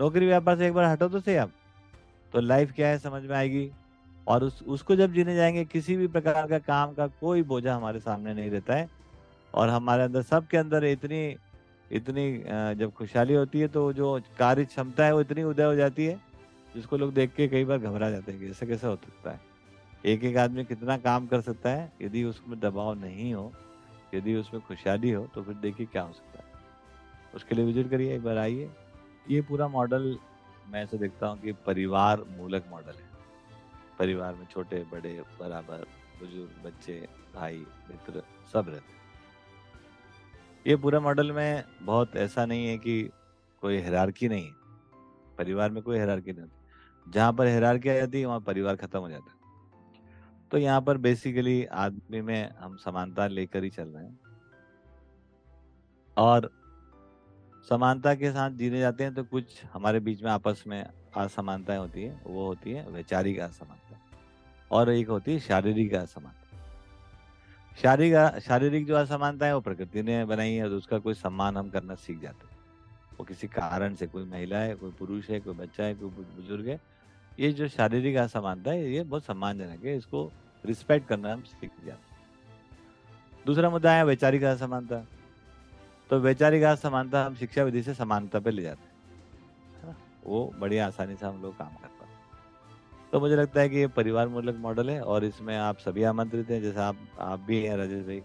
[0.00, 1.50] नौकरी व्यापार से एक बार हटो तो सही आप।
[2.32, 3.72] तो लाइफ क्या है समझ में आएगी?
[4.28, 8.00] और उस, उसको जब जीने जाएँगे, किसी भी प्रकार का काम का कोई बोझा हमारे
[8.00, 8.90] सामने नहीं रहता है।
[9.54, 11.36] और हमारे अंदर, सबके अंदर इतनी
[11.90, 12.32] इतनी
[12.78, 16.20] जब खुशहाली होती है तो जो कार्य क्षमता है वो इतनी उदय हो जाती है
[16.74, 19.40] जिसको लोग देख के कई बार घबरा जाते हैं कि ऐसा कैसे हो सकता है।
[20.04, 23.52] एक एक आदमी कितना काम कर सकता है, यदि उसमें दबाव नहीं हो,
[24.14, 26.52] यदि उसमें खुशहाली हो तो फिर देखिए क्या हो सकता है।
[27.34, 28.70] उसके लिए विज़िट करिए, एक बार आइए।
[29.30, 30.16] ये पूरा मॉडल
[30.68, 33.12] मैं ऐसे देखता हूँ कि परिवार मूलक मॉडल है।
[33.98, 35.86] परिवार में छोटे, बड़े, बराबर,
[36.20, 38.22] बुज़ुर्ग, बच्चे, भाई, मित्र,
[38.52, 39.03] सब रहते
[40.66, 43.10] ये पूरा मॉडल में बहुत ऐसा नहीं है कि
[43.60, 44.52] कोई हिरारकी नहीं है।
[45.38, 48.98] परिवार में कोई हिरारकी नहीं होती। जहाँ पर हिरारकी आ जाती है, वहाँ परिवार खत्म
[48.98, 49.44] हो जाता है।
[50.50, 54.20] तो यहाँ पर बेसिकली आदमी में हम समानता लेकर ही चल रहे हैं।
[56.16, 56.50] और
[57.68, 60.86] समानता के साथ जीने जाते हैं तो कुछ हमारे बीच में आपस में
[61.16, 64.00] असमानताएँ होती है, वो होती है, वैचारिक असमानता।
[64.70, 66.43] और एक होती है शारीरिक असमानता।
[67.76, 71.70] शारीरिक शारीरिक जो असमानता है, वो प्रकृति ने बनाई है तो उसका कोई सम्मान हम
[71.70, 72.56] करना सीख जाते हैं।
[73.18, 76.68] वो किसी कारण से, कोई महिला है, कोई पुरुष है, कोई बच्चा है, कोई बुज़ुर्ग
[76.68, 76.80] है,
[77.38, 80.30] ये जो शारीरिक असमानता है, ये बहुत सम्मानजनक है, इसको
[80.64, 82.12] रिस्पेक्ट करना हम सीख जाते
[83.46, 85.04] दूसरा मुद्दा है वैचारिक असमानता।
[86.10, 91.16] तो वैचारिक असमानता हम शिक्षा विधि से समानता पे ले जाते हैं वो बड़ी आसानी
[91.16, 91.93] से हम लोग काम करते हैं।
[93.14, 96.48] तो मुझे लगता है कि ये परिवार मूलक मॉडल है और इसमें आप सभी आमंत्रित
[96.50, 98.22] हैं। जैसे आप आप भी हैं, राजेश भाई।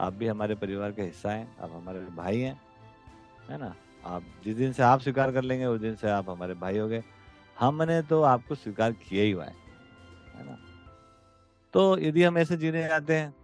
[0.00, 2.60] आप भी हमारे परिवार का हिस्सा हैं। आप हमारे भाई हैं,
[3.48, 3.74] है ना?
[4.04, 6.88] आप जिस दिन से आप स्वीकार कर लेंगे, उस दिन से आप हमारे भाई हो
[6.88, 7.02] गए।
[7.56, 9.54] हमने तो आपको स्वीकार किया ही हुआ है
[10.34, 10.58] है ना?
[11.74, 13.34] तो यदि हम ऐसे जीने जाते हैं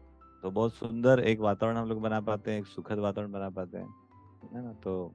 [0.43, 3.79] तो बहुत सुंदर एक वातावरण हम लोग बना पाते हैं, एक सुखद वातावरण बना पाते
[3.79, 3.89] हैं,
[4.55, 4.73] है ना?
[4.75, 5.13] तो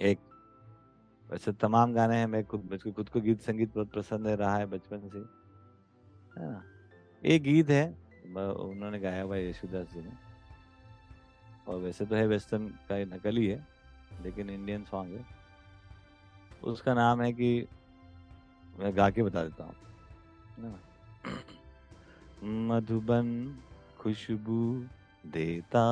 [0.00, 0.18] एक
[1.30, 4.56] वैसे तमाम गाने हैं मैं खुद मुझको खुद को गीत, संगीत बहुत पसंद है, रहा
[4.56, 5.18] है बचपन से।
[6.40, 6.62] है ना
[7.22, 7.86] एक गीत है
[8.26, 10.12] उन्होंने गाया हुआ है यशुदास जी ने।
[11.68, 13.66] और वैसे तो है वेस्टर्न का नकल ही है
[14.22, 15.24] लेकिन इंडियन सॉन्ग है।
[16.62, 17.66] उसका नाम है कि,
[18.78, 19.74] मैं गा के बता देता हूँ।
[22.68, 23.28] मधुबन
[23.98, 24.62] खुशबू
[25.26, 25.84] देता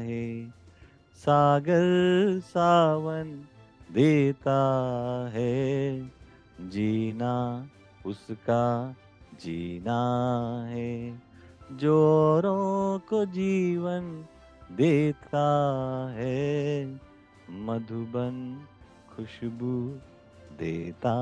[0.00, 0.50] है,
[1.18, 3.34] सागर सावन
[3.94, 5.98] देता है
[6.60, 7.66] जीना,
[8.06, 8.96] उसका
[9.40, 10.00] जीना
[10.68, 11.22] है।
[11.72, 14.26] जोरों को जीवन
[14.72, 15.46] देता
[16.16, 16.86] है,
[17.50, 18.66] मधुबन
[19.16, 19.88] खुशबू
[20.58, 21.14] देता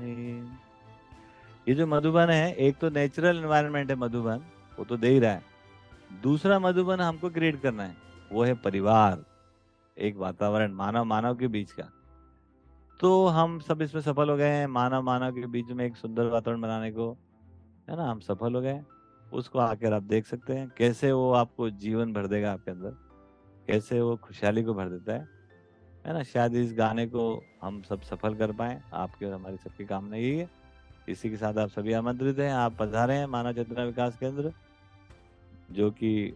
[0.00, 0.44] है।
[1.68, 4.40] ये जो मधुबन है, एक तो नेचुरल एनवायरनमेंट है मधुबन,
[4.78, 5.42] वो तो दे ही रहा है।
[6.22, 7.96] दूसरा मधुबन हमको क्रिएट करना है,
[8.32, 9.24] वो है परिवार।
[9.98, 11.90] एक वातावरण, मानव मानव के बीच का।
[13.00, 16.26] तो हम सब इसमें सफल हो गए हैं, मानव मानव के बीच में एक सुंदर
[16.26, 17.12] वातावरण बनाने को,
[17.90, 18.10] है ना?
[18.10, 18.82] हम सफल हो गए
[19.32, 22.90] उसको आकर आप देख सकते हैं, कैसे वो आपको जीवन भर देगा आपके अंदर,
[23.66, 25.34] कैसे वो खुशहाली को भर देता है
[26.06, 26.22] है ना?
[26.22, 30.38] शायद इस गाने को हम सब सफल कर पाए। आपके और हमारी सबकी कामना यही
[30.38, 30.50] है।
[31.08, 34.52] इसी के साथ आप सभी आमंत्रित हैं, आप पधारे हैं मानव चेतना विकास केंद्र,
[35.70, 36.32] जो कि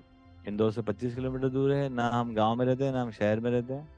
[0.46, 3.40] इंदौर से 25 किलोमीटर दूर है। ना हम गाँव में रहते हैं, ना हम शहर
[3.40, 3.88] में रहते हैं,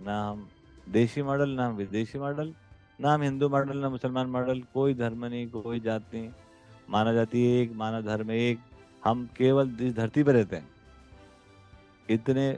[0.00, 0.48] ना हम
[0.88, 2.54] देशी मॉडल, ना हम विदेशी मॉडल,
[3.00, 6.30] ना हम हिंदू मॉडल, ना मुसलमान मॉडल। कोई धर्म नहीं, कोई जाति नहीं।
[6.90, 8.58] मानव जाति एक मानव धर्म एक।
[9.04, 10.68] हम केवल इस धरती पर रहते हैं।
[12.10, 12.52] इतने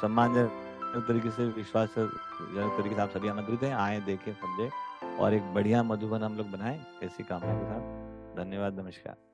[0.00, 4.70] सम्मानजनक तरीके से विश्वास तरीके से आप सभी आमंत्रित हैं। आए, देखें, समझे
[5.18, 9.33] और एक बढ़िया मधुबन हम लोग बनाए, ऐसी कामना के साथ धन्यवाद, नमस्कार।